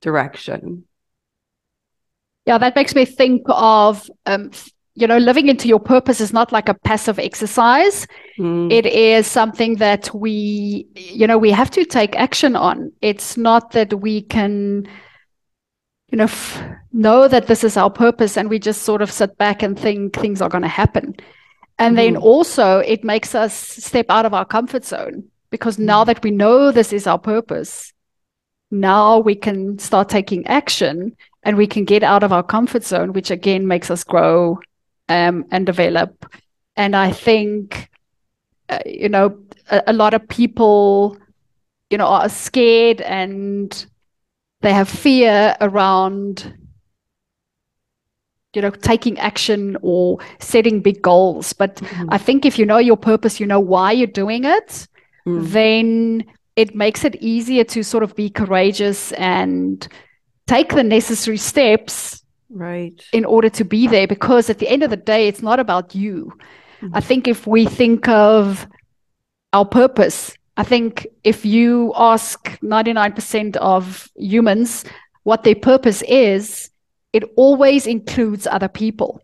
direction. 0.00 0.84
Yeah 2.46 2.58
that 2.58 2.76
makes 2.76 2.94
me 2.94 3.04
think 3.04 3.42
of 3.48 4.10
um, 4.26 4.50
you 4.94 5.06
know 5.06 5.18
living 5.18 5.48
into 5.48 5.68
your 5.68 5.80
purpose 5.80 6.20
is 6.20 6.32
not 6.32 6.52
like 6.52 6.68
a 6.68 6.74
passive 6.74 7.18
exercise. 7.18 8.06
Mm. 8.38 8.72
it 8.72 8.86
is 8.86 9.26
something 9.26 9.76
that 9.76 10.14
we 10.14 10.86
you 10.94 11.26
know 11.26 11.38
we 11.38 11.50
have 11.50 11.70
to 11.72 11.84
take 11.84 12.16
action 12.16 12.56
on. 12.56 12.92
It's 13.00 13.36
not 13.36 13.72
that 13.72 14.00
we 14.00 14.22
can 14.22 14.88
you 16.10 16.18
know 16.18 16.24
f- 16.24 16.62
know 16.92 17.28
that 17.28 17.46
this 17.46 17.64
is 17.64 17.76
our 17.76 17.90
purpose 17.90 18.36
and 18.36 18.48
we 18.48 18.58
just 18.58 18.82
sort 18.82 19.02
of 19.02 19.10
sit 19.10 19.36
back 19.36 19.62
and 19.62 19.78
think 19.78 20.14
things 20.14 20.40
are 20.40 20.48
going 20.48 20.62
to 20.62 20.68
happen. 20.68 21.14
And 21.78 21.96
mm-hmm. 21.96 22.14
then 22.14 22.16
also 22.16 22.78
it 22.78 23.04
makes 23.04 23.34
us 23.34 23.54
step 23.54 24.06
out 24.08 24.26
of 24.26 24.34
our 24.34 24.44
comfort 24.44 24.84
zone 24.84 25.29
because 25.50 25.78
now 25.78 26.04
that 26.04 26.22
we 26.22 26.30
know 26.30 26.70
this 26.70 26.92
is 26.92 27.06
our 27.06 27.18
purpose, 27.18 27.92
now 28.70 29.18
we 29.18 29.34
can 29.34 29.78
start 29.78 30.08
taking 30.08 30.46
action 30.46 31.16
and 31.42 31.56
we 31.56 31.66
can 31.66 31.84
get 31.84 32.02
out 32.02 32.22
of 32.22 32.32
our 32.32 32.42
comfort 32.42 32.84
zone, 32.84 33.12
which 33.12 33.30
again 33.30 33.66
makes 33.66 33.90
us 33.90 34.04
grow 34.04 34.60
um, 35.08 35.44
and 35.50 35.66
develop. 35.66 36.32
And 36.76 36.94
I 36.94 37.10
think, 37.10 37.90
uh, 38.68 38.78
you 38.86 39.08
know, 39.08 39.38
a, 39.70 39.82
a 39.88 39.92
lot 39.92 40.14
of 40.14 40.28
people, 40.28 41.16
you 41.90 41.98
know, 41.98 42.06
are 42.06 42.28
scared 42.28 43.00
and 43.00 43.86
they 44.60 44.72
have 44.72 44.88
fear 44.88 45.56
around 45.60 46.54
you 48.54 48.60
know 48.60 48.70
taking 48.70 49.18
action 49.18 49.76
or 49.80 50.18
setting 50.40 50.80
big 50.80 51.00
goals 51.00 51.52
but 51.52 51.76
mm-hmm. 51.76 52.08
i 52.10 52.18
think 52.18 52.44
if 52.44 52.58
you 52.58 52.66
know 52.66 52.78
your 52.78 52.96
purpose 52.96 53.38
you 53.38 53.46
know 53.46 53.60
why 53.60 53.92
you're 53.92 54.08
doing 54.08 54.44
it 54.44 54.88
mm. 55.26 55.50
then 55.50 56.24
it 56.56 56.74
makes 56.74 57.04
it 57.04 57.16
easier 57.16 57.64
to 57.64 57.82
sort 57.82 58.02
of 58.02 58.14
be 58.14 58.28
courageous 58.28 59.12
and 59.12 59.88
take 60.46 60.70
the 60.70 60.82
necessary 60.82 61.36
steps 61.36 62.22
right 62.50 63.00
in 63.12 63.24
order 63.24 63.48
to 63.48 63.64
be 63.64 63.86
there 63.86 64.08
because 64.08 64.50
at 64.50 64.58
the 64.58 64.68
end 64.68 64.82
of 64.82 64.90
the 64.90 64.96
day 64.96 65.28
it's 65.28 65.42
not 65.42 65.60
about 65.60 65.94
you 65.94 66.32
mm-hmm. 66.80 66.94
i 66.96 67.00
think 67.00 67.28
if 67.28 67.46
we 67.46 67.64
think 67.64 68.08
of 68.08 68.66
our 69.52 69.64
purpose 69.64 70.34
i 70.56 70.64
think 70.64 71.06
if 71.22 71.44
you 71.44 71.92
ask 71.96 72.58
99% 72.60 73.56
of 73.56 74.10
humans 74.16 74.84
what 75.22 75.44
their 75.44 75.54
purpose 75.54 76.02
is 76.08 76.70
it 77.12 77.24
always 77.36 77.86
includes 77.86 78.46
other 78.46 78.68
people. 78.68 79.22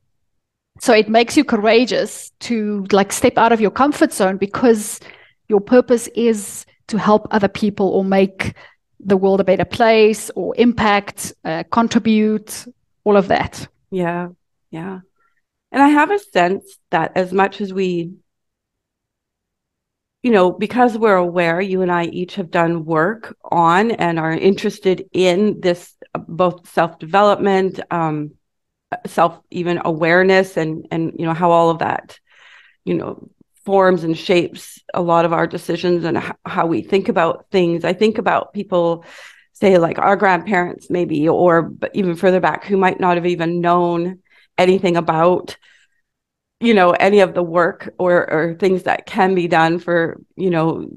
So 0.81 0.93
it 0.93 1.09
makes 1.09 1.37
you 1.37 1.45
courageous 1.45 2.31
to 2.41 2.87
like 2.93 3.13
step 3.13 3.39
out 3.39 3.53
of 3.53 3.61
your 3.61 3.71
comfort 3.71 4.13
zone 4.13 4.37
because 4.37 5.01
your 5.49 5.61
purpose 5.61 6.09
is 6.09 6.67
to 6.89 6.99
help 6.99 7.27
other 7.31 7.49
people 7.49 7.89
or 7.89 8.05
make 8.05 8.55
the 9.01 9.17
world 9.17 9.41
a 9.41 9.45
better 9.45 9.65
place 9.65 10.31
or 10.31 10.55
impact, 10.57 11.33
uh, 11.45 11.65
contribute, 11.71 12.67
all 13.05 13.17
of 13.17 13.29
that. 13.29 13.69
Yeah. 13.91 14.29
Yeah. 14.71 15.01
And 15.73 15.83
I 15.83 15.89
have 15.89 16.11
a 16.11 16.19
sense 16.19 16.79
that 16.91 17.13
as 17.17 17.33
much 17.33 17.61
as 17.61 17.73
we, 17.73 18.13
you 20.23 20.31
know, 20.31 20.51
because 20.51 20.97
we're 20.99 21.17
aware, 21.17 21.61
you 21.61 21.83
and 21.83 21.93
I 21.93 22.05
each 22.05 22.37
have 22.37 22.51
done 22.51 22.85
work 22.85 23.37
on 23.45 23.91
and 23.93 24.19
are 24.19 24.33
interested 24.33 25.09
in 25.13 25.61
this 25.61 25.95
both 26.27 26.69
self 26.69 26.99
development, 26.99 27.81
um, 27.91 28.33
self 29.07 29.41
even 29.51 29.81
awareness, 29.85 30.57
and 30.57 30.87
and 30.91 31.13
you 31.19 31.27
know 31.27 31.35
how 31.35 31.51
all 31.51 31.71
of 31.71 31.81
that, 31.81 32.19
you 32.85 32.95
know, 32.95 33.29
forms 33.67 34.05
and 34.05 34.17
shapes 34.17 34.81
a 34.95 35.03
lot 35.03 35.25
of 35.25 35.33
our 35.33 35.47
decisions 35.47 36.05
and 36.05 36.23
how 36.47 36.67
we 36.67 36.81
think 36.83 37.09
about 37.09 37.47
things. 37.51 37.85
I 37.85 37.93
think 37.93 38.17
about 38.17 38.55
people 38.55 39.05
say 39.53 39.79
like 39.79 39.99
our 39.99 40.17
grandparents 40.17 40.89
maybe 40.91 41.29
or 41.29 41.73
even 41.93 42.15
further 42.15 42.41
back 42.41 42.65
who 42.65 42.77
might 42.77 43.01
not 43.01 43.17
have 43.17 43.27
even 43.27 43.61
known 43.61 44.21
anything 44.57 44.97
about 44.97 45.57
you 46.61 46.75
know 46.75 46.91
any 46.93 47.21
of 47.21 47.35
the 47.35 47.43
work 47.43 47.93
or 47.99 48.31
or 48.31 48.55
things 48.55 48.85
that 48.85 49.07
can 49.07 49.35
be 49.35 49.49
done 49.49 49.79
for 49.79 50.21
you 50.37 50.51
know 50.51 50.89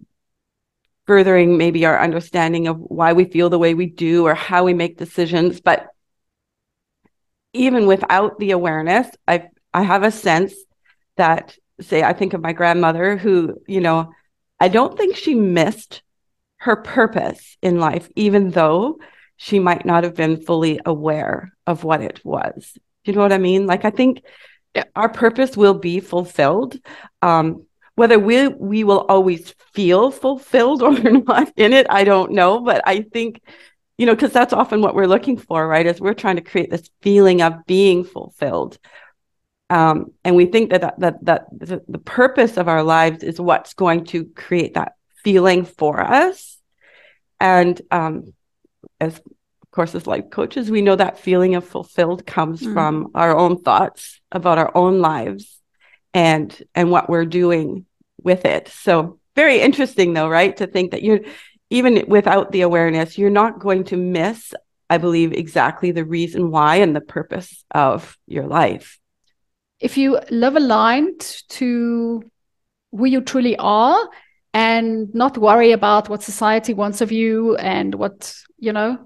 furthering 1.08 1.58
maybe 1.58 1.86
our 1.86 1.99
understanding 1.99 2.67
of 2.67 2.77
why 2.77 3.13
we 3.13 3.25
feel 3.25 3.49
the 3.49 3.60
way 3.60 3.73
we 3.73 3.86
do 3.86 4.27
or 4.27 4.36
how 4.36 4.63
we 4.63 4.73
make 4.73 4.97
decisions 4.97 5.62
but 5.62 5.88
even 7.53 7.88
without 7.88 8.39
the 8.39 8.51
awareness 8.51 9.08
i 9.27 9.47
i 9.73 9.84
have 9.84 10.03
a 10.03 10.12
sense 10.12 10.53
that 11.15 11.58
say 11.81 12.03
i 12.03 12.13
think 12.13 12.33
of 12.33 12.41
my 12.41 12.53
grandmother 12.53 13.17
who 13.17 13.55
you 13.67 13.81
know 13.81 14.11
i 14.59 14.67
don't 14.67 14.97
think 14.97 15.15
she 15.15 15.33
missed 15.35 16.01
her 16.57 16.75
purpose 16.75 17.57
in 17.61 17.79
life 17.79 18.09
even 18.15 18.51
though 18.51 18.97
she 19.41 19.57
might 19.57 19.85
not 19.85 20.03
have 20.03 20.15
been 20.15 20.41
fully 20.41 20.81
aware 20.85 21.53
of 21.65 21.85
what 21.85 22.01
it 22.01 22.19
was. 22.25 22.73
Do 23.05 23.11
you 23.11 23.15
know 23.15 23.21
what 23.21 23.31
i 23.33 23.37
mean? 23.37 23.65
Like 23.65 23.85
i 23.85 23.89
think 23.89 24.21
our 24.95 25.09
purpose 25.09 25.57
will 25.57 25.73
be 25.73 25.99
fulfilled. 25.99 26.77
Um, 27.21 27.65
whether 27.95 28.19
we 28.19 28.49
we 28.49 28.83
will 28.83 29.05
always 29.07 29.55
feel 29.73 30.11
fulfilled 30.11 30.83
or 30.87 30.91
not 30.91 31.51
in 31.55 31.73
it 31.73 31.87
i 31.89 32.03
don't 32.03 32.31
know. 32.33 32.59
But 32.59 32.81
i 32.85 33.01
think 33.01 33.41
you 33.97 34.05
know 34.05 34.13
because 34.13 34.33
that's 34.33 34.53
often 34.53 34.81
what 34.81 34.93
we're 34.93 35.07
looking 35.07 35.37
for 35.37 35.65
right 35.65 35.85
is 35.85 36.01
we're 36.01 36.13
trying 36.13 36.35
to 36.35 36.41
create 36.41 36.69
this 36.69 36.89
feeling 37.01 37.41
of 37.41 37.65
being 37.65 38.03
fulfilled 38.03 38.77
um, 39.69 40.12
and 40.23 40.36
we 40.36 40.45
think 40.45 40.71
that 40.71 40.99
that 40.99 41.23
that 41.25 41.45
the, 41.51 41.82
the 41.88 41.99
purpose 41.99 42.58
of 42.58 42.67
our 42.67 42.84
lives 42.84 43.23
is 43.23 43.39
what's 43.39 43.73
going 43.73 44.05
to 44.05 44.25
create 44.25 44.73
that 44.73 44.93
feeling 45.23 45.65
for 45.65 45.99
us 45.99 46.58
and 47.39 47.82
um, 47.91 48.34
as 48.99 49.17
of 49.17 49.71
course 49.71 49.93
as 49.93 50.08
life 50.08 50.29
coaches 50.32 50.71
we 50.71 50.82
know 50.82 50.95
that 50.95 51.19
feeling 51.19 51.55
of 51.55 51.65
fulfilled 51.65 52.25
comes 52.25 52.62
mm. 52.62 52.73
from 52.73 53.12
our 53.13 53.38
own 53.38 53.62
thoughts 53.62 54.19
about 54.32 54.58
our 54.58 54.75
own 54.75 54.99
lives 54.99 55.60
and 56.13 56.63
and 56.75 56.91
what 56.91 57.10
we're 57.10 57.25
doing 57.25 57.86
with 58.23 58.45
it. 58.45 58.67
So 58.67 59.19
very 59.36 59.62
interesting 59.62 60.13
though, 60.13 60.29
right? 60.29 60.55
To 60.58 60.67
think 60.67 60.91
that 60.91 61.03
you're 61.03 61.21
even 61.69 62.05
without 62.08 62.51
the 62.51 62.62
awareness, 62.62 63.17
you're 63.17 63.29
not 63.29 63.60
going 63.60 63.84
to 63.86 63.97
miss, 63.97 64.53
I 64.89 64.97
believe, 64.97 65.34
exactly 65.34 65.91
the 65.91 66.05
reason 66.05 66.51
why 66.51 66.77
and 66.77 66.95
the 66.95 67.01
purpose 67.01 67.63
of 67.71 68.17
your 68.27 68.47
life. 68.47 68.99
If 69.79 69.97
you 69.97 70.19
live 70.29 70.55
aligned 70.55 71.19
to 71.49 72.23
who 72.91 73.05
you 73.05 73.21
truly 73.21 73.55
are 73.57 74.09
and 74.53 75.13
not 75.13 75.37
worry 75.37 75.71
about 75.71 76.09
what 76.09 76.23
society 76.23 76.73
wants 76.73 77.01
of 77.01 77.11
you 77.11 77.55
and 77.57 77.95
what, 77.95 78.33
you 78.57 78.73
know, 78.73 78.97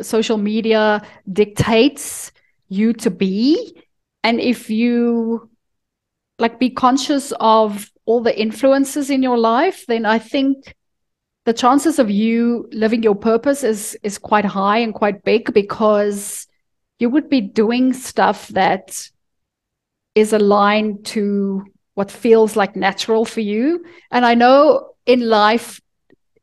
social 0.00 0.38
media 0.38 1.02
dictates 1.32 2.32
you 2.68 2.92
to 2.94 3.10
be. 3.10 3.76
And 4.24 4.40
if 4.40 4.70
you 4.70 5.50
like 6.38 6.58
be 6.58 6.70
conscious 6.70 7.32
of 7.38 7.90
all 8.04 8.20
the 8.20 8.38
influences 8.38 9.10
in 9.10 9.22
your 9.22 9.38
life, 9.38 9.84
then 9.86 10.06
I 10.06 10.18
think 10.18 10.74
the 11.44 11.52
chances 11.52 11.98
of 11.98 12.10
you 12.10 12.68
living 12.72 13.02
your 13.02 13.14
purpose 13.14 13.64
is 13.64 13.98
is 14.02 14.18
quite 14.18 14.44
high 14.44 14.78
and 14.78 14.94
quite 14.94 15.24
big 15.24 15.52
because 15.52 16.46
you 16.98 17.10
would 17.10 17.28
be 17.28 17.40
doing 17.40 17.92
stuff 17.92 18.48
that 18.48 19.08
is 20.14 20.32
aligned 20.32 21.04
to 21.06 21.64
what 21.94 22.10
feels 22.10 22.56
like 22.56 22.76
natural 22.76 23.24
for 23.24 23.40
you. 23.40 23.84
And 24.10 24.24
I 24.24 24.34
know 24.34 24.90
in 25.06 25.28
life, 25.28 25.80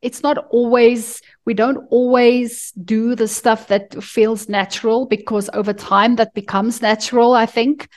it's 0.02 0.22
not 0.22 0.38
always, 0.50 1.20
we 1.44 1.54
don't 1.54 1.86
always 1.90 2.72
do 2.72 3.14
the 3.14 3.28
stuff 3.28 3.68
that 3.68 4.02
feels 4.02 4.48
natural 4.48 5.06
because 5.06 5.50
over 5.52 5.72
time 5.72 6.16
that 6.16 6.34
becomes 6.34 6.80
natural, 6.80 7.34
I 7.34 7.46
think. 7.46 7.88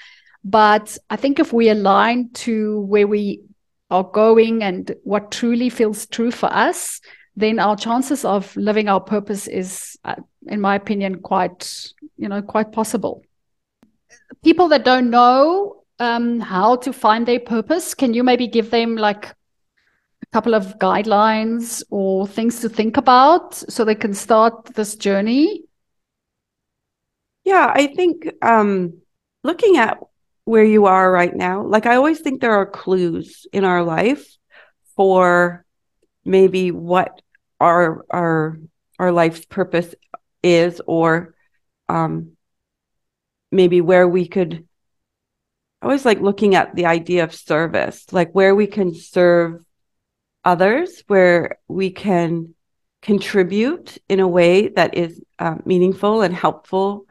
But 0.44 0.98
I 1.10 1.16
think 1.16 1.40
if 1.40 1.54
we 1.54 1.70
align 1.70 2.32
to 2.34 2.82
where 2.82 3.08
we 3.08 3.42
are 3.90 4.04
going 4.04 4.64
and 4.64 4.94
what 5.04 5.32
truly 5.32 5.70
feels 5.70 6.06
true 6.08 6.32
for 6.32 6.52
us, 6.52 7.00
then 7.36 7.60
our 7.60 7.76
chances 7.76 8.26
of 8.26 8.56
living 8.56 8.90
our 8.90 9.00
purpose 9.00 9.48
is, 9.48 9.98
uh, 10.04 10.16
in 10.48 10.60
my 10.60 10.76
opinion, 10.76 11.22
quite, 11.22 11.92
you 12.18 12.28
know, 12.28 12.42
quite 12.42 12.72
possible. 12.72 13.24
People 14.41 14.67
that 14.69 14.84
don't 14.84 15.10
know 15.10 15.84
um, 16.00 16.39
how 16.39 16.78
to 16.78 16.93
find 16.93 17.28
their 17.28 17.39
purpose, 17.39 17.93
can 17.93 18.13
you 18.13 18.24
maybe 18.24 18.48
give 18.48 18.72
them 18.72 18.96
like 18.96 19.26
a 19.26 20.26
couple 20.32 20.54
of 20.54 20.80
guidelines 20.80 21.84
or 21.89 22.28
things 22.28 22.62
to 22.62 22.69
think 22.69 22.98
about 22.98 23.54
so 23.54 23.86
they 23.86 23.96
can 23.96 24.13
start 24.13 24.65
this 24.76 24.96
journey? 24.96 25.63
Yeah, 27.43 27.72
I 27.74 27.88
think 27.88 28.28
um, 28.41 29.02
looking 29.43 29.78
at 29.78 29.98
where 30.46 30.63
you 30.63 30.86
are 30.86 31.12
right 31.12 31.36
now, 31.36 31.63
like 31.63 31.86
I 31.86 31.96
always 31.96 32.19
think 32.19 32.41
there 32.41 32.56
are 32.56 32.65
clues 32.65 33.46
in 33.54 33.63
our 33.63 33.84
life 33.84 34.26
for 34.96 35.65
maybe 36.26 36.72
what 36.72 37.22
our 37.60 38.06
our 38.10 38.60
our 39.00 39.12
life's 39.12 39.46
purpose 39.46 39.96
is, 40.41 40.82
or 40.86 41.34
um, 41.89 42.33
maybe 43.54 43.82
where 43.82 44.08
we 44.08 44.28
could. 44.28 44.68
I 45.82 45.86
always 45.86 46.06
like 46.06 46.22
looking 46.22 46.56
at 46.56 46.76
the 46.76 46.86
idea 46.86 47.24
of 47.24 47.36
service, 47.36 48.06
like 48.12 48.32
where 48.32 48.56
we 48.56 48.68
can 48.68 48.96
serve 48.96 49.63
others, 50.46 51.04
where 51.08 51.60
we 51.68 51.92
can 51.92 52.56
contribute 53.02 53.98
in 54.08 54.20
a 54.20 54.28
way 54.28 54.70
that 54.70 54.96
is 54.96 55.22
uh, 55.39 55.56
meaningful 55.66 56.22
and 56.22 56.34
helpful 56.34 57.06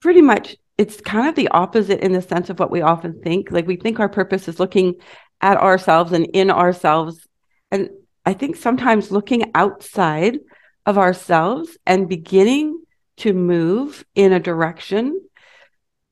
pretty 0.00 0.22
much 0.22 0.56
it's 0.78 1.00
kind 1.00 1.28
of 1.28 1.34
the 1.34 1.48
opposite 1.48 2.00
in 2.00 2.12
the 2.12 2.22
sense 2.22 2.48
of 2.48 2.58
what 2.58 2.70
we 2.70 2.80
often 2.80 3.20
think. 3.20 3.50
Like 3.50 3.66
we 3.66 3.76
think 3.76 4.00
our 4.00 4.08
purpose 4.08 4.48
is 4.48 4.58
looking 4.58 4.94
at 5.40 5.58
ourselves 5.58 6.12
and 6.12 6.24
in 6.32 6.50
ourselves. 6.50 7.26
And 7.70 7.90
I 8.24 8.32
think 8.32 8.56
sometimes 8.56 9.10
looking 9.10 9.50
outside 9.54 10.38
of 10.86 10.96
ourselves 10.96 11.76
and 11.86 12.08
beginning 12.08 12.82
to 13.18 13.34
move 13.34 14.04
in 14.14 14.32
a 14.32 14.40
direction 14.40 15.20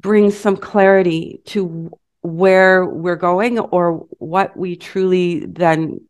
brings 0.00 0.36
some 0.36 0.56
clarity 0.56 1.40
to 1.46 1.90
where 2.22 2.84
we're 2.84 3.16
going 3.16 3.58
or 3.58 4.06
what 4.18 4.56
we 4.56 4.76
truly 4.76 5.46
then 5.46 6.00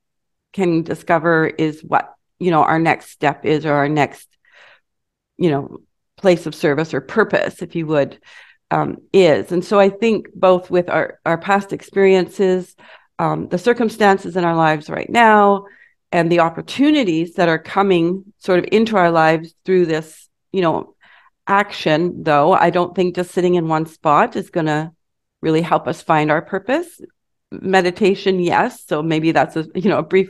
can 0.53 0.83
discover 0.83 1.47
is 1.47 1.83
what 1.83 2.15
you 2.39 2.51
know 2.51 2.63
our 2.63 2.79
next 2.79 3.11
step 3.11 3.45
is 3.45 3.67
or 3.67 3.73
our 3.73 3.89
next 3.89 4.29
you 5.37 5.51
know 5.51 5.79
place 6.19 6.47
of 6.47 6.55
service 6.55 6.93
or 6.93 7.01
purpose, 7.01 7.63
if 7.63 7.75
you 7.75 7.87
would, 7.87 8.19
um, 8.71 8.99
is. 9.13 9.51
And 9.53 9.65
so 9.65 9.81
I 9.81 9.89
think 9.89 10.27
both 10.35 10.71
with 10.71 10.91
our, 10.91 11.19
our 11.25 11.39
past 11.39 11.73
experiences, 11.73 12.77
um, 13.19 13.49
the 13.49 13.59
circumstances 13.59 14.37
in 14.37 14.45
our 14.45 14.57
lives 14.57 14.91
right 14.91 15.09
now, 15.09 15.65
and 16.13 16.31
the 16.31 16.41
opportunities 16.41 17.35
that 17.35 17.49
are 17.49 17.59
coming 17.59 18.25
sort 18.39 18.59
of 18.59 18.67
into 18.73 18.97
our 18.97 19.11
lives 19.11 19.55
through 19.65 19.87
this, 19.87 20.29
you 20.53 20.63
know, 20.63 20.95
action, 21.49 22.23
though, 22.23 22.53
I 22.53 22.71
don't 22.71 22.95
think 22.95 23.17
just 23.17 23.33
sitting 23.33 23.55
in 23.55 23.69
one 23.69 23.87
spot 23.87 24.37
is 24.37 24.51
going 24.51 24.67
to 24.67 24.93
really 25.41 25.63
help 25.63 25.89
us 25.89 26.03
find 26.03 26.31
our 26.31 26.43
purpose. 26.43 27.01
Meditation, 27.51 28.39
yes. 28.39 28.85
So 28.87 29.03
maybe 29.03 29.33
that's 29.33 29.57
a, 29.57 29.67
you 29.75 29.89
know, 29.89 29.99
a 29.99 30.03
brief, 30.03 30.29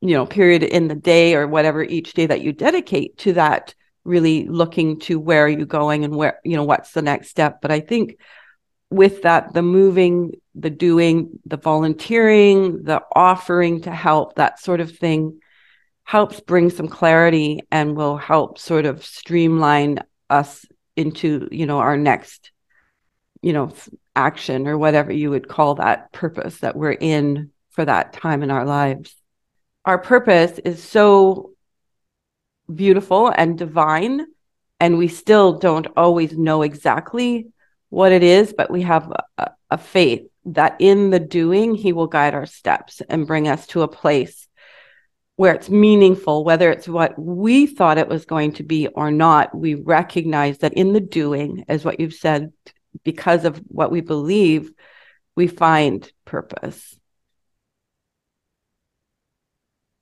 you 0.00 0.14
know, 0.14 0.26
period 0.26 0.62
in 0.62 0.88
the 0.88 0.94
day 0.94 1.34
or 1.34 1.46
whatever 1.46 1.82
each 1.82 2.14
day 2.14 2.26
that 2.26 2.40
you 2.40 2.52
dedicate 2.52 3.18
to 3.18 3.34
that 3.34 3.74
really 4.08 4.46
looking 4.48 4.98
to 5.00 5.20
where 5.20 5.44
are 5.44 5.48
you 5.48 5.66
going 5.66 6.04
and 6.04 6.16
where 6.16 6.40
you 6.42 6.56
know 6.56 6.64
what's 6.64 6.92
the 6.92 7.02
next 7.02 7.28
step 7.28 7.60
but 7.60 7.70
i 7.70 7.78
think 7.78 8.18
with 8.90 9.22
that 9.22 9.52
the 9.52 9.62
moving 9.62 10.32
the 10.54 10.70
doing 10.70 11.38
the 11.44 11.58
volunteering 11.58 12.82
the 12.84 13.02
offering 13.14 13.82
to 13.82 13.90
help 13.90 14.34
that 14.34 14.58
sort 14.58 14.80
of 14.80 14.96
thing 14.96 15.38
helps 16.04 16.40
bring 16.40 16.70
some 16.70 16.88
clarity 16.88 17.60
and 17.70 17.96
will 17.96 18.16
help 18.16 18.58
sort 18.58 18.86
of 18.86 19.04
streamline 19.04 19.98
us 20.30 20.64
into 20.96 21.48
you 21.50 21.66
know 21.66 21.78
our 21.78 21.96
next 21.96 22.50
you 23.42 23.52
know 23.52 23.72
action 24.16 24.66
or 24.66 24.76
whatever 24.76 25.12
you 25.12 25.30
would 25.30 25.48
call 25.48 25.76
that 25.76 26.12
purpose 26.12 26.58
that 26.58 26.76
we're 26.76 26.92
in 26.92 27.50
for 27.70 27.84
that 27.84 28.12
time 28.12 28.42
in 28.42 28.50
our 28.50 28.64
lives 28.64 29.14
our 29.84 29.98
purpose 29.98 30.58
is 30.58 30.82
so 30.82 31.52
beautiful 32.72 33.28
and 33.28 33.56
divine. 33.58 34.26
And 34.80 34.98
we 34.98 35.08
still 35.08 35.58
don't 35.58 35.86
always 35.96 36.36
know 36.36 36.62
exactly 36.62 37.48
what 37.90 38.12
it 38.12 38.22
is, 38.22 38.54
but 38.56 38.70
we 38.70 38.82
have 38.82 39.12
a, 39.38 39.50
a 39.70 39.78
faith 39.78 40.28
that 40.44 40.76
in 40.78 41.10
the 41.10 41.18
doing, 41.18 41.74
He 41.74 41.92
will 41.92 42.06
guide 42.06 42.34
our 42.34 42.46
steps 42.46 43.00
and 43.08 43.26
bring 43.26 43.48
us 43.48 43.66
to 43.68 43.82
a 43.82 43.88
place 43.88 44.46
where 45.38 45.54
it's 45.54 45.70
meaningful, 45.70 46.42
whether 46.42 46.68
it's 46.68 46.88
what 46.88 47.16
we 47.16 47.64
thought 47.64 47.96
it 47.96 48.08
was 48.08 48.24
going 48.24 48.50
to 48.50 48.64
be 48.64 48.88
or 48.88 49.12
not. 49.12 49.56
We 49.56 49.76
recognize 49.76 50.58
that 50.58 50.74
in 50.74 50.92
the 50.92 51.00
doing, 51.00 51.64
as 51.68 51.84
what 51.84 52.00
you've 52.00 52.14
said, 52.14 52.52
because 53.04 53.44
of 53.44 53.56
what 53.68 53.92
we 53.92 54.00
believe, 54.00 54.72
we 55.36 55.46
find 55.46 56.10
purpose. 56.24 56.98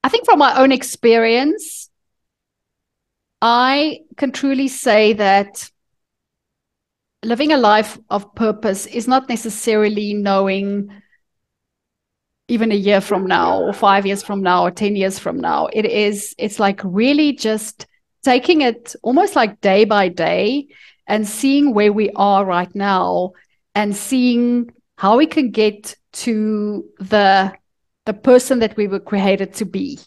I 0.02 0.08
think 0.08 0.24
from 0.24 0.38
my 0.38 0.58
own 0.58 0.72
experience, 0.72 1.90
I 3.42 4.04
can 4.16 4.32
truly 4.32 4.68
say 4.68 5.12
that 5.12 5.70
living 7.22 7.52
a 7.52 7.58
life 7.58 7.98
of 8.08 8.34
purpose 8.34 8.86
is 8.86 9.06
not 9.06 9.28
necessarily 9.28 10.14
knowing 10.14 10.88
even 12.48 12.70
a 12.70 12.76
year 12.76 13.00
from 13.00 13.26
now 13.26 13.60
or 13.60 13.72
five 13.72 14.06
years 14.06 14.22
from 14.22 14.42
now 14.42 14.64
or 14.64 14.70
10 14.70 14.96
years 14.96 15.18
from 15.18 15.38
now. 15.38 15.68
It 15.72 15.84
is, 15.84 16.34
it's 16.38 16.60
like 16.60 16.80
really 16.84 17.32
just 17.32 17.86
taking 18.22 18.60
it 18.60 18.94
almost 19.02 19.36
like 19.36 19.60
day 19.60 19.84
by 19.84 20.08
day 20.08 20.68
and 21.06 21.26
seeing 21.26 21.74
where 21.74 21.92
we 21.92 22.10
are 22.16 22.44
right 22.44 22.72
now 22.74 23.32
and 23.74 23.94
seeing 23.94 24.70
how 24.96 25.16
we 25.16 25.26
can 25.26 25.50
get 25.50 25.96
to 26.12 26.84
the 26.98 27.52
the 28.06 28.14
person 28.14 28.60
that 28.60 28.76
we 28.76 28.86
were 28.86 29.00
created 29.00 29.52
to 29.52 29.64
be. 29.64 29.98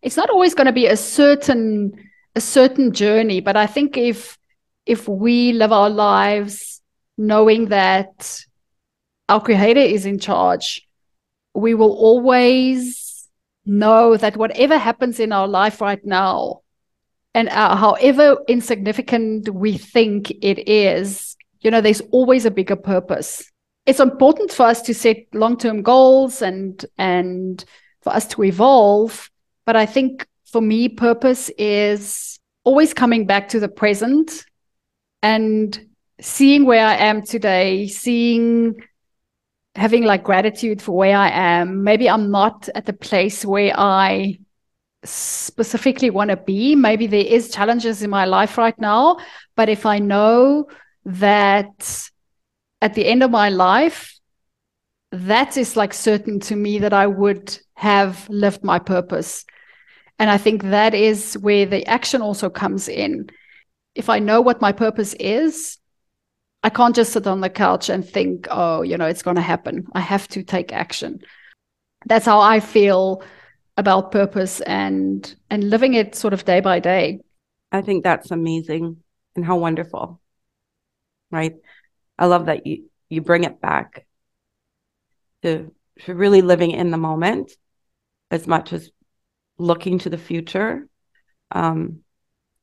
It's 0.00 0.16
not 0.16 0.30
always 0.30 0.54
going 0.54 0.66
to 0.66 0.72
be 0.72 0.86
a 0.86 0.96
certain 0.96 1.92
a 2.36 2.40
certain 2.40 2.92
journey 2.92 3.40
but 3.40 3.56
i 3.56 3.66
think 3.66 3.96
if 3.96 4.38
if 4.86 5.08
we 5.08 5.52
live 5.52 5.72
our 5.72 5.90
lives 5.90 6.82
knowing 7.16 7.66
that 7.66 8.44
our 9.28 9.40
creator 9.40 9.80
is 9.80 10.04
in 10.04 10.18
charge 10.18 10.86
we 11.54 11.74
will 11.74 11.92
always 11.92 13.28
know 13.64 14.16
that 14.16 14.36
whatever 14.36 14.76
happens 14.76 15.20
in 15.20 15.32
our 15.32 15.48
life 15.48 15.80
right 15.80 16.04
now 16.04 16.60
and 17.32 17.48
uh, 17.48 17.74
however 17.76 18.36
insignificant 18.48 19.48
we 19.48 19.78
think 19.78 20.30
it 20.42 20.68
is 20.68 21.36
you 21.60 21.70
know 21.70 21.80
there's 21.80 22.02
always 22.12 22.44
a 22.44 22.50
bigger 22.50 22.76
purpose. 22.76 23.50
It's 23.86 24.00
important 24.00 24.50
for 24.50 24.64
us 24.64 24.80
to 24.82 24.94
set 24.94 25.16
long-term 25.32 25.82
goals 25.82 26.42
and 26.42 26.84
and 26.98 27.64
for 28.02 28.12
us 28.12 28.26
to 28.28 28.44
evolve 28.44 29.30
but 29.64 29.76
i 29.76 29.86
think 29.86 30.26
for 30.54 30.60
me, 30.60 30.88
purpose 30.88 31.50
is 31.58 32.38
always 32.62 32.94
coming 32.94 33.26
back 33.26 33.48
to 33.48 33.58
the 33.58 33.66
present 33.66 34.46
and 35.20 35.84
seeing 36.20 36.64
where 36.64 36.86
I 36.86 36.94
am 36.94 37.22
today, 37.22 37.88
seeing, 37.88 38.76
having 39.74 40.04
like 40.04 40.22
gratitude 40.22 40.80
for 40.80 40.92
where 40.92 41.16
I 41.16 41.28
am. 41.30 41.82
Maybe 41.82 42.08
I'm 42.08 42.30
not 42.30 42.68
at 42.74 42.86
the 42.86 42.92
place 42.92 43.44
where 43.44 43.72
I 43.76 44.38
specifically 45.04 46.10
want 46.10 46.30
to 46.30 46.36
be. 46.36 46.74
Maybe 46.74 47.06
there 47.06 47.24
is 47.24 47.50
challenges 47.50 48.02
in 48.02 48.10
my 48.10 48.24
life 48.24 48.56
right 48.56 48.78
now, 48.78 49.18
but 49.56 49.68
if 49.68 49.84
I 49.84 49.98
know 49.98 50.68
that 51.04 52.08
at 52.80 52.94
the 52.94 53.06
end 53.06 53.22
of 53.22 53.30
my 53.30 53.48
life, 53.50 54.18
that 55.10 55.56
is 55.56 55.76
like 55.76 55.92
certain 55.92 56.40
to 56.40 56.56
me 56.56 56.78
that 56.78 56.92
I 56.92 57.06
would 57.06 57.56
have 57.74 58.28
lived 58.28 58.64
my 58.64 58.78
purpose. 58.78 59.44
And 60.18 60.30
I 60.30 60.38
think 60.38 60.62
that 60.62 60.94
is 60.94 61.34
where 61.34 61.66
the 61.66 61.86
action 61.86 62.22
also 62.22 62.48
comes 62.48 62.88
in. 62.88 63.28
If 63.94 64.08
I 64.08 64.18
know 64.18 64.40
what 64.40 64.60
my 64.60 64.72
purpose 64.72 65.14
is, 65.14 65.78
I 66.64 66.70
can't 66.70 66.96
just 66.96 67.12
sit 67.12 67.26
on 67.26 67.42
the 67.42 67.50
couch 67.50 67.90
and 67.90 68.08
think, 68.08 68.48
oh, 68.50 68.80
you 68.80 68.96
know, 68.96 69.04
it's 69.04 69.22
going 69.22 69.36
to 69.36 69.42
happen. 69.42 69.86
I 69.92 70.00
have 70.00 70.26
to 70.28 70.42
take 70.42 70.72
action. 70.72 71.20
That's 72.06 72.24
how 72.24 72.40
I 72.40 72.60
feel 72.60 73.22
about 73.76 74.12
purpose 74.12 74.62
and 74.62 75.34
and 75.50 75.68
living 75.68 75.92
it 75.92 76.14
sort 76.14 76.32
of 76.32 76.46
day 76.46 76.60
by 76.60 76.80
day. 76.80 77.20
I 77.70 77.82
think 77.82 78.02
that's 78.02 78.30
amazing 78.30 78.96
and 79.36 79.44
how 79.44 79.56
wonderful. 79.56 80.20
Right? 81.30 81.54
I 82.18 82.26
love 82.26 82.46
that 82.46 82.66
you 82.66 82.88
you 83.10 83.20
bring 83.20 83.44
it 83.44 83.60
back 83.60 84.06
to, 85.42 85.70
to 86.06 86.14
really 86.14 86.40
living 86.40 86.70
in 86.70 86.90
the 86.90 86.96
moment 86.96 87.52
as 88.30 88.46
much 88.46 88.72
as 88.72 88.90
looking 89.58 89.98
to 89.98 90.08
the 90.08 90.18
future 90.18 90.88
um, 91.50 92.00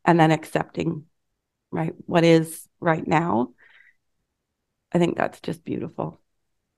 and 0.04 0.20
then 0.20 0.32
accepting 0.32 1.06
right 1.72 1.94
what 2.08 2.24
is 2.24 2.68
right 2.80 3.08
now 3.08 3.54
i 4.94 5.00
think 5.00 5.18
that's 5.18 5.40
just 5.42 5.64
beautiful 5.64 6.20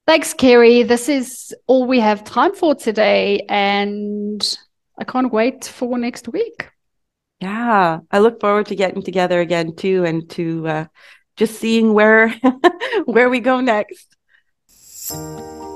thanks 0.05 0.33
Carrie 0.33 0.83
this 0.83 1.09
is 1.09 1.53
all 1.67 1.85
we 1.85 1.99
have 1.99 2.23
time 2.23 2.53
for 2.53 2.75
today 2.75 3.45
and 3.49 4.57
i 4.99 5.03
can't 5.03 5.31
wait 5.31 5.65
for 5.65 5.97
next 5.97 6.27
week 6.27 6.69
yeah 7.39 7.99
i 8.11 8.19
look 8.19 8.39
forward 8.39 8.67
to 8.67 8.75
getting 8.75 9.01
together 9.01 9.39
again 9.41 9.75
too 9.75 10.03
and 10.05 10.29
to 10.29 10.67
uh, 10.67 10.85
just 11.35 11.59
seeing 11.59 11.93
where 11.93 12.33
where 13.05 13.29
we 13.29 13.39
go 13.39 13.59
next 13.61 14.15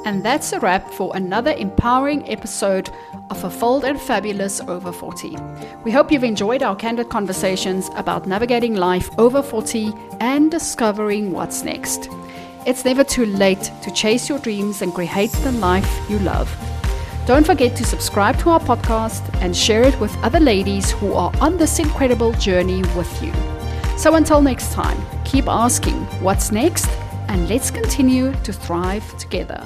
And 0.08 0.24
that's 0.24 0.54
a 0.54 0.60
wrap 0.62 0.90
for 0.94 1.14
another 1.18 1.52
empowering 1.52 2.30
episode 2.30 2.90
of 3.30 3.42
Fulfilled 3.42 3.84
and 3.84 4.00
Fabulous 4.00 4.62
Over 4.62 4.94
40. 4.94 5.36
We 5.84 5.92
hope 5.92 6.14
you've 6.14 6.24
enjoyed 6.24 6.64
our 6.64 6.78
candid 6.78 7.10
conversations 7.10 7.90
about 7.94 8.26
navigating 8.26 8.76
life 8.76 9.10
over 9.18 9.44
40 9.44 9.92
and 10.22 10.50
discovering 10.50 11.34
what's 11.34 11.64
next. 11.64 12.08
It's 12.68 12.84
never 12.84 13.06
too 13.06 13.26
late 13.26 13.72
to 13.82 13.92
chase 13.92 14.28
your 14.28 14.40
dreams 14.40 14.82
and 14.82 14.94
create 14.94 15.32
the 15.32 15.54
life 15.54 15.90
you 16.10 16.20
love. 16.20 16.54
Don't 17.26 17.46
forget 17.46 17.78
to 17.78 17.86
subscribe 17.86 18.38
to 18.40 18.50
our 18.50 18.60
podcast 18.60 19.24
and 19.42 19.56
share 19.56 19.84
it 19.84 19.98
with 20.02 20.14
other 20.18 20.42
ladies 20.42 20.92
who 20.92 21.14
are 21.14 21.32
on 21.40 21.56
this 21.56 21.80
incredible 21.80 22.34
journey 22.34 22.82
with 22.98 23.24
you. 23.24 23.32
So 23.98 24.16
until 24.16 24.42
next 24.42 24.74
time, 24.74 25.02
keep 25.24 25.48
asking 25.48 25.96
what's 26.22 26.52
next 26.52 26.90
and 27.30 27.48
let's 27.48 27.72
continue 27.72 28.34
to 28.44 28.52
thrive 28.52 29.18
together. 29.18 29.66